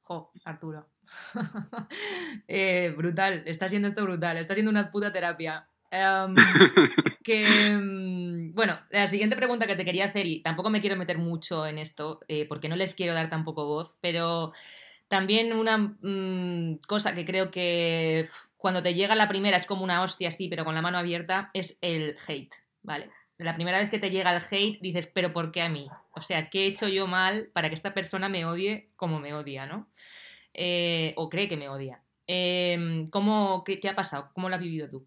[0.00, 0.90] Jo, Arturo.
[2.48, 5.68] Eh, brutal, está siendo esto brutal, está siendo una puta terapia.
[5.94, 6.34] Em,
[7.22, 11.18] que, em, bueno, la siguiente pregunta que te quería hacer, y tampoco me quiero meter
[11.18, 14.52] mucho en esto, eh, porque no les quiero dar tampoco voz, pero
[15.06, 18.26] también una mm, cosa que creo que
[18.56, 21.50] cuando te llega la primera es como una hostia así, pero con la mano abierta,
[21.54, 23.10] es el hate, ¿vale?
[23.38, 25.88] La primera vez que te llega el hate dices, pero ¿por qué a mí?
[26.12, 29.34] O sea, ¿qué he hecho yo mal para que esta persona me odie como me
[29.34, 29.88] odia, ¿no?
[30.54, 32.02] Eh, o cree que me odia.
[32.26, 34.30] Em, ¿cómo, qué, ha pasado?
[34.34, 35.06] ¿Cómo lo has vivido tú?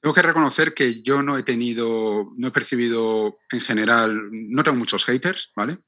[0.00, 4.76] Tengo que reconocer que yo no he tenido, no he percibido en general, no tengo
[4.76, 5.78] muchos haters, ¿vale?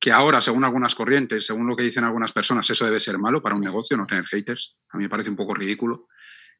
[0.00, 3.42] Que ahora, según algunas corrientes, según lo que dicen algunas personas, eso debe ser malo
[3.42, 4.76] para un negocio, no tener haters.
[4.90, 6.06] A mí me parece un poco ridículo.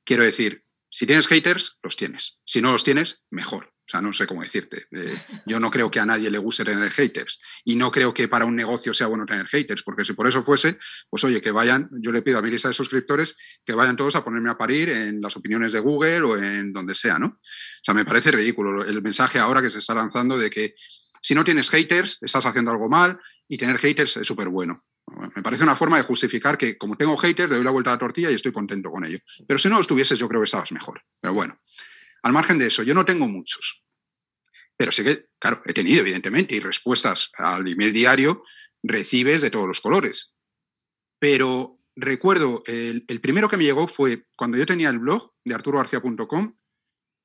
[0.04, 2.40] Quiero decir, si tienes haters, los tienes.
[2.44, 3.72] Si no los tienes, mejor.
[3.88, 4.86] O sea, no sé cómo decirte.
[4.90, 5.16] Eh,
[5.46, 8.44] yo no creo que a nadie le guste tener haters y no creo que para
[8.44, 10.78] un negocio sea bueno tener haters, porque si por eso fuese,
[11.08, 13.34] pues oye, que vayan, yo le pido a mi lista de suscriptores
[13.64, 16.94] que vayan todos a ponerme a parir en las opiniones de Google o en donde
[16.94, 17.28] sea, ¿no?
[17.28, 20.74] O sea, me parece ridículo el mensaje ahora que se está lanzando de que
[21.22, 23.18] si no tienes haters, estás haciendo algo mal
[23.48, 24.84] y tener haters es súper bueno.
[25.34, 27.94] Me parece una forma de justificar que como tengo haters, le doy la vuelta a
[27.94, 29.18] la tortilla y estoy contento con ello.
[29.46, 31.02] Pero si no los tuvieses, yo creo que estabas mejor.
[31.20, 31.58] Pero bueno.
[32.22, 33.84] Al margen de eso, yo no tengo muchos,
[34.76, 38.44] pero sí que, claro, he tenido, evidentemente, y respuestas al email diario
[38.82, 40.36] recibes de todos los colores.
[41.18, 46.56] Pero recuerdo, el, primero que me llegó fue cuando yo tenía el blog de arturogarcía.com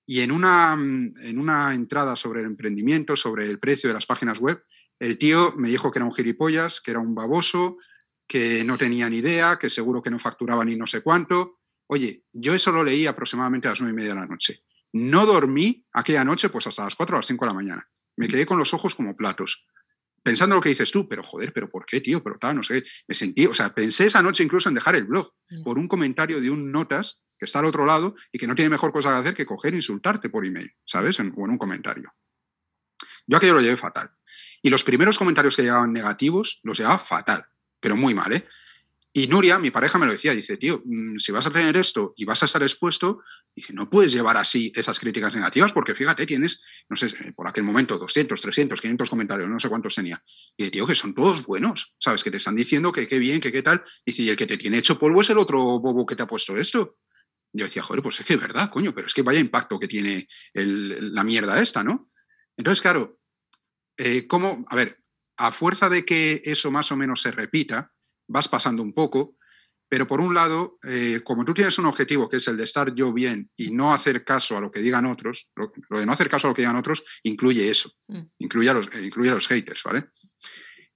[0.06, 4.40] y en una, en una entrada sobre el emprendimiento, sobre el precio de las páginas
[4.40, 4.64] web,
[5.04, 7.78] el tío me dijo que era un gilipollas, que era un baboso,
[8.26, 11.60] que no tenía ni idea, que seguro que no facturaba ni no sé cuánto.
[11.88, 14.64] Oye, yo eso lo leí aproximadamente a las nueve y media de la noche.
[14.94, 17.90] No dormí aquella noche pues hasta las 4 o las 5 de la mañana.
[18.16, 19.66] Me quedé con los ojos como platos.
[20.22, 22.24] Pensando lo que dices tú, pero joder, pero ¿por qué, tío?
[22.24, 22.86] Pero tal, no sé.
[23.08, 25.34] Me sentí, o sea, pensé esa noche incluso en dejar el blog
[25.66, 28.70] por un comentario de un notas que está al otro lado y que no tiene
[28.70, 31.20] mejor cosa que hacer que coger e insultarte por email, ¿sabes?
[31.20, 32.14] o en un comentario.
[33.28, 34.12] Yo aquello lo llevé fatal.
[34.64, 37.46] Y los primeros comentarios que llegaban negativos los llevaba fatal,
[37.80, 38.48] pero muy mal, ¿eh?
[39.16, 42.16] Y Nuria, mi pareja, me lo decía, dice, tío, mm, si vas a tener esto
[42.18, 43.22] y vas a estar expuesto,
[43.70, 48.00] no puedes llevar así esas críticas negativas porque fíjate, tienes, no sé, por aquel momento
[48.00, 50.24] 200, 300, 500 comentarios, no sé cuántos tenía.
[50.58, 52.24] Y tío, que son todos buenos, ¿sabes?
[52.24, 53.84] Que te están diciendo que qué bien, que qué tal.
[54.04, 56.28] Dice, y el que te tiene hecho polvo es el otro bobo que te ha
[56.28, 56.98] puesto esto.
[57.52, 59.88] Yo decía, joder, pues es que es verdad, coño, pero es que vaya impacto que
[59.88, 62.10] tiene la mierda esta, ¿no?
[62.58, 63.20] Entonces, claro,
[63.98, 64.66] eh, ¿cómo?
[64.70, 65.00] A ver,
[65.38, 67.92] a fuerza de que eso más o menos se repita,
[68.28, 69.38] vas pasando un poco,
[69.90, 72.96] pero por un lado, eh, como tú tienes un objetivo que es el de estar
[72.96, 76.30] yo bien y no hacer caso a lo que digan otros, lo, de no hacer
[76.30, 78.22] caso a lo que digan otros incluye eso, mm.
[78.40, 80.06] incluye, a los, incluye a los haters, ¿vale?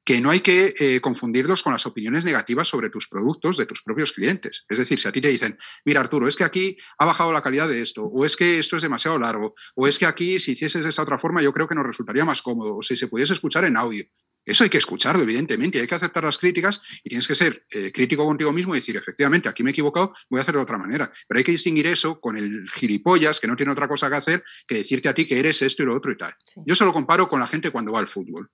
[0.07, 3.83] Que no hay que eh, confundirlos con las opiniones negativas sobre tus productos de tus
[3.83, 4.65] propios clientes.
[4.69, 7.41] Es decir, si a ti te dicen, mira Arturo, es que aquí ha bajado la
[7.41, 10.53] calidad de esto, o es que esto es demasiado largo, o es que aquí si
[10.53, 13.09] hicieses de esta otra forma yo creo que nos resultaría más cómodo, o si se
[13.09, 14.05] pudiese escuchar en audio.
[14.45, 17.91] Eso hay que escucharlo, evidentemente, hay que aceptar las críticas y tienes que ser eh,
[17.91, 20.77] crítico contigo mismo y decir, efectivamente, aquí me he equivocado, voy a hacerlo de otra
[20.77, 21.11] manera.
[21.27, 24.43] Pero hay que distinguir eso con el gilipollas que no tiene otra cosa que hacer
[24.65, 26.33] que decirte a ti que eres esto y lo otro y tal.
[26.65, 28.49] Yo se lo comparo con la gente cuando va al fútbol.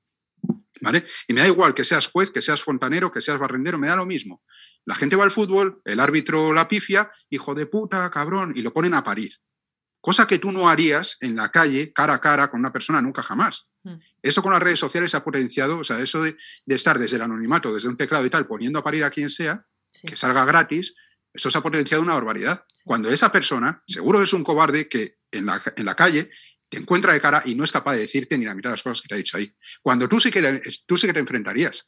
[1.27, 3.95] Y me da igual que seas juez, que seas fontanero, que seas barrendero, me da
[3.95, 4.41] lo mismo.
[4.85, 8.73] La gente va al fútbol, el árbitro la pifia, hijo de puta, cabrón, y lo
[8.73, 9.33] ponen a parir.
[10.01, 13.23] Cosa que tú no harías en la calle, cara a cara, con una persona nunca
[13.23, 13.69] jamás.
[13.83, 13.99] Hmm.
[14.21, 17.21] Eso con las redes sociales se ha potenciado, o sea, eso de, estar desde el
[17.21, 19.65] anonimato, desde un teclado y tal, poniendo a parir a quien sea,
[20.05, 20.95] que salga gratis,
[21.33, 22.65] esto se ha potenciado una barbaridad.
[22.83, 26.29] Cuando esa persona, seguro es un cobarde que en la, en la calle
[26.73, 28.83] te encuentra de cara y no es capaz de decirte ni la mitad de las
[28.83, 29.53] cosas que te ha dicho ahí.
[29.81, 31.87] Cuando tú sí que, tú sí que te enfrentarías.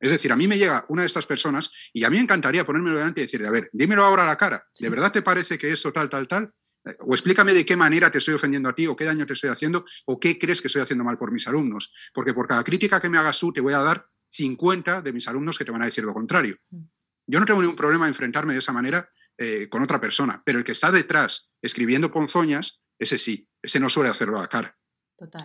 [0.00, 2.66] Es decir, a mí me llega una de estas personas y a mí me encantaría
[2.66, 5.56] ponérmelo delante y decirle, a ver, dímelo ahora a la cara, ¿de verdad te parece
[5.56, 6.52] que esto tal, tal, tal?
[6.84, 9.32] Eh, o explícame de qué manera te estoy ofendiendo a ti, o qué daño te
[9.32, 11.92] estoy haciendo, o qué crees que estoy haciendo mal por mis alumnos.
[12.12, 15.28] Porque por cada crítica que me hagas tú, te voy a dar 50 de mis
[15.28, 16.58] alumnos que te van a decir lo contrario.
[16.70, 16.82] Mm.
[17.26, 20.58] Yo no tengo ningún problema en enfrentarme de esa manera eh, con otra persona, pero
[20.58, 24.76] el que está detrás escribiendo ponzoñas ese sí, ese no suele hacerlo a la cara.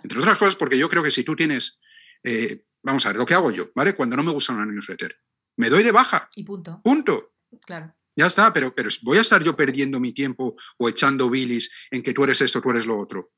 [0.03, 1.79] Entre otras cosas, porque yo creo que si tú tienes,
[2.23, 3.95] eh, vamos a ver, lo que hago yo, ¿vale?
[3.95, 5.15] Cuando no me gusta una newsletter,
[5.57, 6.29] me doy de baja.
[6.35, 6.81] Y punto.
[6.83, 7.33] Punto.
[7.65, 7.95] Claro.
[8.15, 12.03] Ya está, pero, pero voy a estar yo perdiendo mi tiempo o echando bilis en
[12.03, 13.31] que tú eres esto, tú eres lo otro.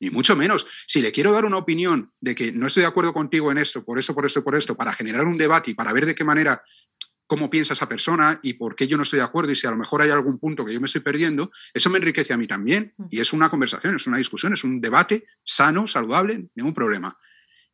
[0.00, 0.66] Ni mucho menos.
[0.86, 3.84] Si le quiero dar una opinión de que no estoy de acuerdo contigo en esto,
[3.84, 6.24] por esto, por esto, por esto, para generar un debate y para ver de qué
[6.24, 6.62] manera
[7.30, 9.70] cómo piensa esa persona y por qué yo no estoy de acuerdo y si a
[9.70, 12.48] lo mejor hay algún punto que yo me estoy perdiendo, eso me enriquece a mí
[12.48, 12.92] también.
[13.08, 17.16] Y es una conversación, es una discusión, es un debate sano, saludable, ningún problema.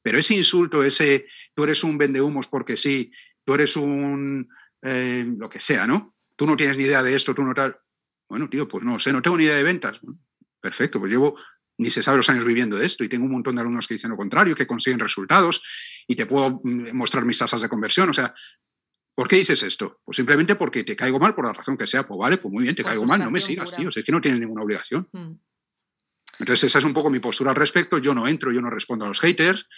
[0.03, 3.11] Pero ese insulto, ese tú eres un vendehumos porque sí,
[3.47, 4.47] tú eres un
[4.83, 6.15] eh, lo que sea, ¿no?
[6.37, 7.79] Tú no tienes ni idea de esto, tú no tal.
[8.29, 10.01] Bueno, tío, pues no sé, no tengo ni idea de ventas.
[10.61, 11.35] perfecto, pues llevo
[11.79, 13.95] ni se sabe los años viviendo de esto y tengo un montón de alumnos que
[13.95, 15.63] dicen lo contrario, que consiguen resultados
[16.07, 18.11] y te puedo mm, mostrar mis tasas de conversión.
[18.11, 18.35] O sea,
[19.17, 20.01] ¿por qué dices esto?
[20.05, 22.07] Pues simplemente porque te caigo mal por la razón que sea.
[22.07, 23.89] Pues vale, pues muy bien, te pues caigo mal, no me sigas, tío.
[23.89, 25.09] es que no tienes ninguna obligación.
[25.11, 25.33] Hmm.
[26.39, 27.99] Entonces esa es un poco mi postura al respecto.
[27.99, 29.69] Yo no entro, yo no respondo a los haters.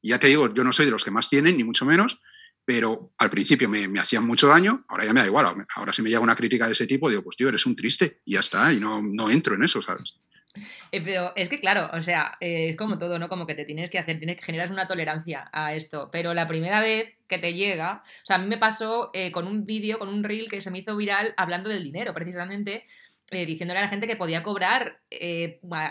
[0.00, 2.20] Ya te digo, yo no soy de los que más tienen, ni mucho menos,
[2.64, 5.66] pero al principio me, me hacían mucho daño, ahora ya me da igual.
[5.74, 8.20] Ahora si me llega una crítica de ese tipo, digo, pues tío, eres un triste
[8.24, 10.20] y ya está, y no, no entro en eso, ¿sabes?
[10.92, 13.28] Eh, pero es que, claro, o sea, eh, es como todo, ¿no?
[13.28, 16.08] Como que te tienes que hacer, tienes que generar una tolerancia a esto.
[16.10, 19.46] Pero la primera vez que te llega, o sea, a mí me pasó eh, con
[19.46, 22.86] un vídeo, con un reel que se me hizo viral hablando del dinero, precisamente.
[23.30, 25.00] diciéndole a la gente que podía cobrar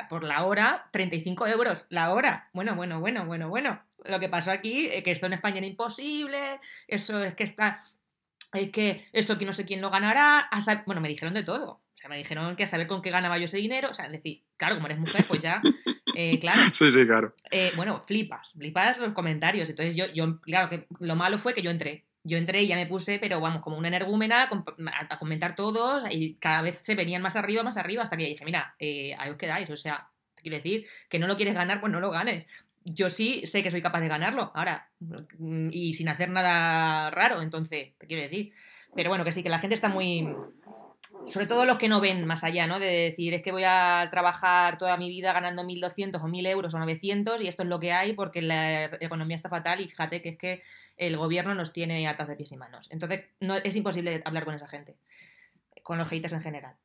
[0.09, 2.45] por la hora 35 euros la hora.
[2.53, 3.83] Bueno, bueno, bueno, bueno, bueno.
[4.05, 7.83] Lo que pasó aquí, que esto en España era imposible, eso es que está,
[8.53, 10.49] es que eso que no sé quién lo ganará.
[10.85, 13.57] Bueno, me dijeron de todo me dijeron que a saber con qué ganaba yo ese
[13.57, 13.89] dinero.
[13.89, 15.61] O sea, es decir, claro, como eres mujer, pues ya,
[16.15, 16.61] eh, claro.
[16.73, 17.33] Sí, sí, claro.
[17.51, 19.69] Eh, bueno, flipas, flipas los comentarios.
[19.69, 22.05] Entonces yo, yo, claro, que lo malo fue que yo entré.
[22.23, 24.49] Yo entré y ya me puse, pero vamos, como una energúmena
[25.09, 28.43] a, comentar todos y cada vez se venían más arriba, más arriba, hasta que dije,
[28.43, 29.69] mira, eh, ahí os quedáis.
[29.69, 32.45] O sea, te quiero decir, que no lo quieres ganar, pues no lo ganes.
[32.83, 34.89] Yo sí sé que soy capaz de ganarlo, ahora,
[35.71, 38.51] y sin hacer nada raro, entonces, te quiero decir.
[38.95, 40.27] Pero bueno, que sí, que la gente está muy,
[41.25, 42.79] sobre todo los que no ven más allá, ¿no?
[42.79, 46.73] De decir, es que voy a trabajar toda mi vida ganando 1.200 o 1.000 euros
[46.73, 50.21] o 900 y esto es lo que hay porque la economía está fatal y fíjate
[50.21, 50.63] que es que
[50.95, 52.87] el gobierno nos tiene atas de pies y manos.
[52.91, 54.95] Entonces, no, es imposible hablar con esa gente,
[55.83, 56.75] con los haters en general.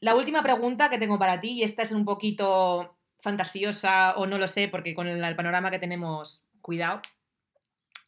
[0.00, 4.38] La última pregunta que tengo para ti, y esta es un poquito fantasiosa o no
[4.38, 7.00] lo sé, porque con el, panorama que tenemos, cuidado,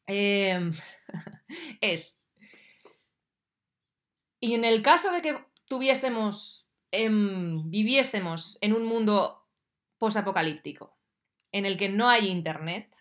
[0.06, 0.70] eh,
[1.80, 2.23] es,
[4.44, 5.38] y en el caso de que
[5.68, 9.48] tuviésemos, em, viviésemos en un mundo
[9.96, 10.98] posapocalíptico,
[11.50, 12.94] en el que no hay internet,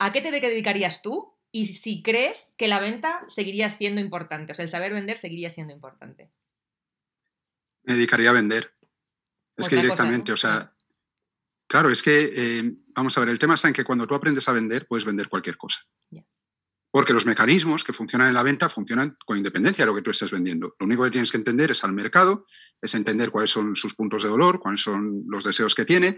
[0.00, 1.38] ¿a qué te dedicarías tú?
[1.52, 5.48] Y si crees que la venta seguiría siendo importante, o sea, el saber vender seguiría
[5.48, 6.32] siendo importante.
[7.84, 8.74] Me dedicaría a vender.
[9.56, 10.74] Es que directamente, o sea,
[11.68, 14.48] claro, es que, eh, vamos a ver, el tema está en que cuando tú aprendes
[14.48, 15.86] a vender, puedes vender cualquier cosa.
[16.96, 20.12] Porque los mecanismos que funcionan en la venta funcionan con independencia de lo que tú
[20.12, 20.74] estés vendiendo.
[20.80, 22.46] Lo único que tienes que entender es al mercado,
[22.80, 26.16] es entender cuáles son sus puntos de dolor, cuáles son los deseos que tiene,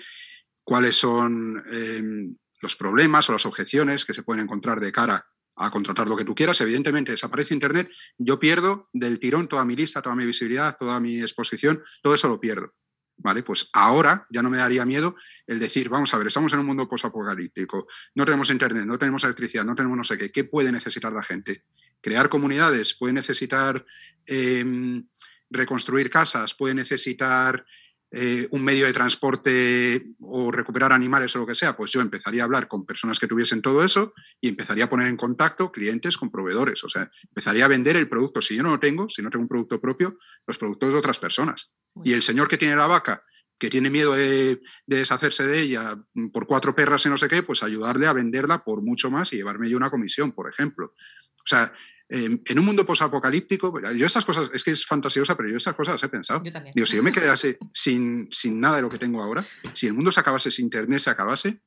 [0.63, 5.27] cuáles son em, los problemas o las objeciones que se pueden encontrar de cara
[5.57, 6.61] a contratar lo que tú quieras.
[6.61, 11.21] Evidentemente, desaparece Internet, yo pierdo del tirón toda mi lista, toda mi visibilidad, toda mi
[11.21, 12.73] exposición, todo eso lo pierdo.
[13.19, 13.43] ¿Vale?
[13.43, 15.17] Pues ahora ya no me daría miedo
[15.47, 19.25] el decir, vamos a ver, estamos en un mundo posapocalíptico, no tenemos internet, no tenemos
[19.25, 21.65] electricidad, no tenemos no sé qué, ¿qué puede necesitar la gente?
[22.01, 23.85] Crear comunidades, puede necesitar
[24.27, 25.07] em,
[25.51, 27.67] reconstruir casas, puede necesitar
[28.11, 32.43] eh, un medio de transporte o recuperar animales o lo que sea, pues yo empezaría
[32.43, 36.17] a hablar con personas que tuviesen todo eso y empezaría a poner en contacto clientes
[36.17, 36.83] con proveedores.
[36.85, 38.41] O sea, empezaría a vender el producto.
[38.41, 41.19] Si yo no lo tengo, si no tengo un producto propio, los productos de otras
[41.19, 41.73] personas.
[42.03, 43.25] Y el señor que tiene la vaca,
[43.59, 46.03] que tiene miedo de, deshacerse de ella
[46.33, 49.37] por cuatro perras y no sé qué, pues ayudarle a venderla por mucho más y
[49.37, 50.95] llevarme yo una comisión, por ejemplo.
[50.97, 51.73] O sea,
[52.11, 55.95] en un mundo posapocalíptico, yo estas cosas, es que es fantasiosa, pero yo estas cosas
[55.95, 56.43] las he pensado.
[56.43, 56.73] Yo también.
[56.75, 59.45] Digo, si yo me quedase sin, sin nada de lo que tengo ahora,
[59.75, 61.63] si el mundo se acabase, si Internet se acabase,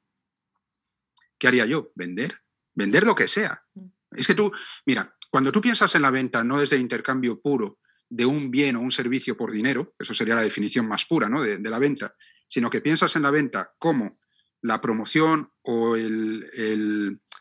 [1.38, 1.92] ¿qué haría yo?
[1.96, 2.39] Vender.
[2.74, 3.64] Vender lo que sea.
[3.76, 3.88] Mm.
[4.18, 4.52] Es que tú,
[4.86, 7.80] mira, cuando tú piensas en la venta no desde intercambio puro,
[8.12, 11.42] de un bien o un servicio por dinero, eso sería la definición más pura ¿no?
[11.42, 12.14] de, la venta,
[12.46, 14.20] sino que piensas en la venta como
[14.62, 16.42] la promoción o el,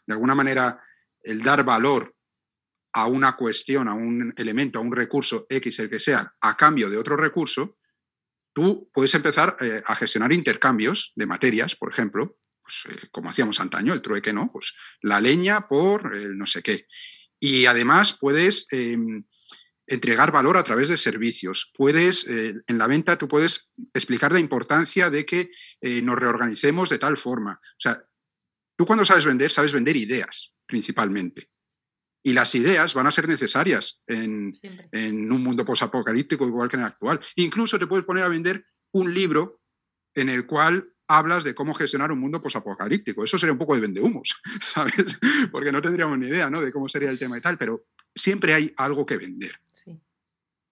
[0.07, 0.81] de alguna manera
[1.25, 2.15] el dar valor
[2.93, 6.91] a una cuestión, a un elemento, a un recurso X, el que sea, a cambio
[6.91, 7.79] de otro recurso,
[8.53, 13.61] tú puedes empezar eh, a gestionar intercambios de materias, por ejemplo, pues, eh, como hacíamos
[13.61, 14.51] antaño, el trueque, ¿no?
[14.53, 16.87] Pues la leña por el no sé qué.
[17.39, 19.25] Y además puedes em,
[19.91, 21.73] entregar valor a través de servicios.
[21.77, 26.91] Puedes, eh, en la venta, tú puedes explicar la importancia de que eh, nos reorganicemos
[26.91, 27.61] de tal forma.
[27.61, 28.03] O sea,
[28.77, 31.51] tú cuando sabes vender, sabes vender ideas principalmente.
[32.23, 34.53] Y las ideas van a ser necesarias en,
[34.93, 37.21] en un mundo posapocalíptico igual que en el actual.
[37.37, 39.61] Incluso te puedes poner a vender un libro
[40.15, 43.25] en el cual hablas de cómo gestionar un mundo posapocalíptico.
[43.25, 45.19] Eso sería un poco de vendehumos, ¿sabes?
[45.51, 46.61] Porque no tendríamos ni idea ¿no?
[46.61, 49.53] de cómo sería el tema y tal, pero siempre hay algo que vender.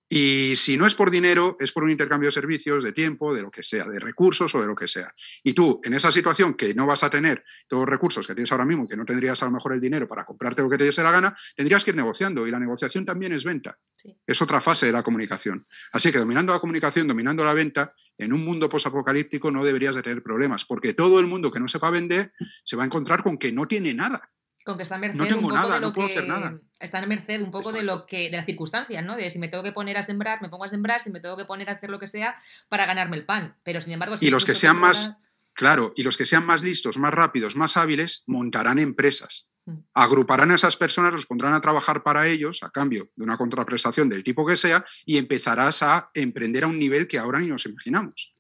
[0.09, 3.43] Y si no es por dinero, es por un intercambio de servicios, de tiempo, de
[3.43, 5.13] lo que sea, de recursos o de lo que sea.
[5.43, 8.51] Y tú, en esa situación que no vas a tener todos los recursos que tienes
[8.53, 10.79] ahora mismo y que no tendrías a lo mejor el dinero para comprarte lo que
[10.79, 12.47] te diese la gana, tendrías que ir negociando.
[12.47, 13.79] Y la negociación también es venta.
[14.27, 15.67] Es otra fase de la comunicación.
[15.93, 20.03] Así que dominando la comunicación, dominando la venta, en un mundo posapocalíptico no deberías de
[20.03, 22.33] tener problemas, porque todo el mundo que no sepa vender
[22.65, 24.31] se va a encontrar con que no tiene nada.
[24.69, 27.73] Con que está en merced un poco de lo que está en merced un poco
[27.73, 29.17] de lo que de las circunstancias, ¿no?
[29.17, 31.39] De si me tengo que poner a sembrar, me pongo a sembrar, si me tengo
[31.39, 32.37] que poner a hacer lo que sea
[32.69, 33.57] para ganarme el pan.
[33.63, 35.17] Pero sin embargo, si y los que sean más
[35.55, 39.49] claro, y los que sean más listos, más rápidos, más hábiles montarán empresas.
[39.65, 39.79] Mm.
[39.95, 44.11] Agruparán a esas personas, los pondrán a trabajar para ellos a cambio de una contraprestación
[44.11, 47.65] del tipo que sea y empezarás a emprender a un nivel que ahora ni nos
[47.65, 48.35] imaginamos.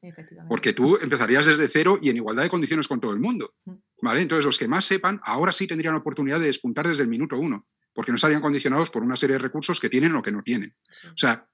[0.47, 3.55] Porque tú empezarías desde cero y en igualdad de condiciones con todo el mundo.
[4.01, 4.21] ¿Vale?
[4.23, 7.37] Entonces, los que más sepan, ahora sí tendrían la oportunidad de despuntar desde el minuto
[7.37, 10.43] uno, porque no estarían condicionados por una serie de recursos que tienen o que no
[10.43, 10.75] tienen.
[11.07, 11.49] O sea,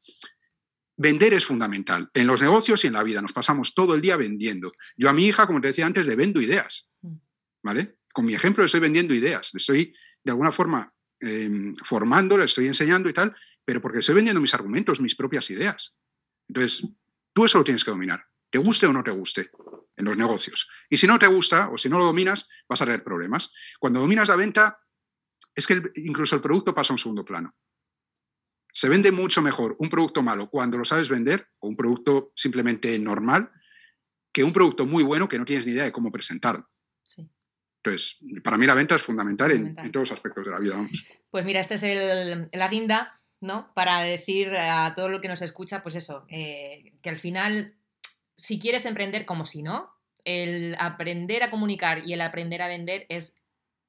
[0.96, 2.10] vender es fundamental.
[2.14, 4.72] En los negocios y en la vida nos pasamos todo el día vendiendo.
[4.96, 7.14] Yo a mi hija, como te decía antes, le vendo ideas, mm.
[7.62, 7.96] ¿vale?
[8.12, 12.44] Con mi ejemplo le estoy vendiendo ideas, le estoy de alguna forma em, formando, le
[12.44, 13.34] estoy enseñando y tal,
[13.64, 15.96] pero porque estoy vendiendo mis argumentos, mis propias ideas.
[16.48, 16.86] Entonces,
[17.32, 19.50] tú eso lo tienes que dominar, te guste o no te guste
[20.04, 20.68] en los negocios.
[20.88, 23.52] Y si no te gusta o si no lo dominas, vas a tener problemas.
[23.78, 24.78] Cuando dominas la venta,
[25.54, 27.54] es que incluso el producto pasa a un segundo plano.
[28.72, 32.98] Se vende mucho mejor un producto malo cuando lo sabes vender, o un producto simplemente
[32.98, 33.50] normal,
[34.32, 36.68] que un producto muy bueno que no tienes ni idea de cómo presentarlo.
[37.82, 40.76] Entonces, para mí la venta es fundamental, En, todos los aspectos de la vida.
[41.30, 43.72] Pues mira, este es el, la guinda, ¿no?
[43.74, 47.76] Para decir a todo lo que nos escucha, pues eso, eh, que al final
[48.36, 49.93] si quieres emprender como si no,
[50.24, 53.36] el aprender a comunicar y el aprender a vender es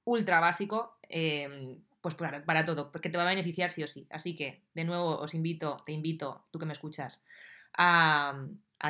[0.04, 4.08] ultra básico, em, pues para, todo, porque te va a beneficiar sí o sí.
[4.12, 7.24] Así que, de nuevo, os invito, te invito, tú que me escuchas,
[7.76, 8.46] a,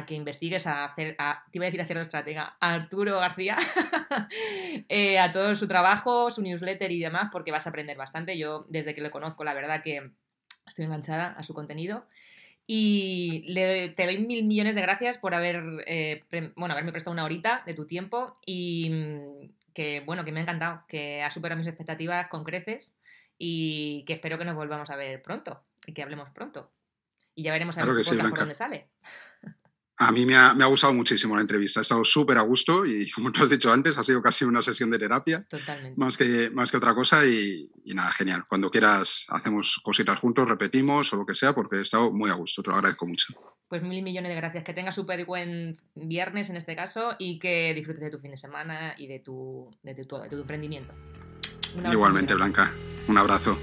[0.05, 3.55] que investigues a hacer, te iba a decir a hacer de estratega, a Arturo García,
[4.89, 8.37] eh, a todo su trabajo, su newsletter y demás, porque vas a aprender bastante.
[8.37, 10.11] Yo, desde que lo conozco, la verdad que
[10.67, 12.07] estoy enganchada a su contenido.
[12.67, 16.23] Y le, te doy mil millones de gracias por haber, eh,
[16.55, 20.43] bueno, haberme prestado una horita de tu tiempo y mm, que, bueno, que me ha
[20.43, 22.97] encantado, que ha superado mis expectativas con creces
[23.37, 26.71] y que espero que nos volvamos a ver pronto y que hablemos pronto.
[27.35, 28.89] Y ya veremos a ver por dónde sale.
[29.97, 33.31] A mí me ha, gustado muchísimo la entrevista, he estado súper a gusto y como
[33.31, 35.99] tú has dicho antes, ha sido casi una sesión de terapia, Totalmente.
[35.99, 38.43] Más, que, más que otra cosa y, nada, genial.
[38.47, 42.33] Cuando quieras hacemos cositas juntos, repetimos o lo que sea, porque he estado muy a
[42.33, 43.33] gusto, te lo agradezco mucho.
[43.69, 47.73] Pues mil millones de gracias, que tengas súper buen viernes en este caso y que
[47.73, 50.93] disfrutes de tu fin de semana y de tu, de tu, de tu emprendimiento.
[51.91, 52.73] Igualmente, Blanca,
[53.07, 53.57] un abrazo.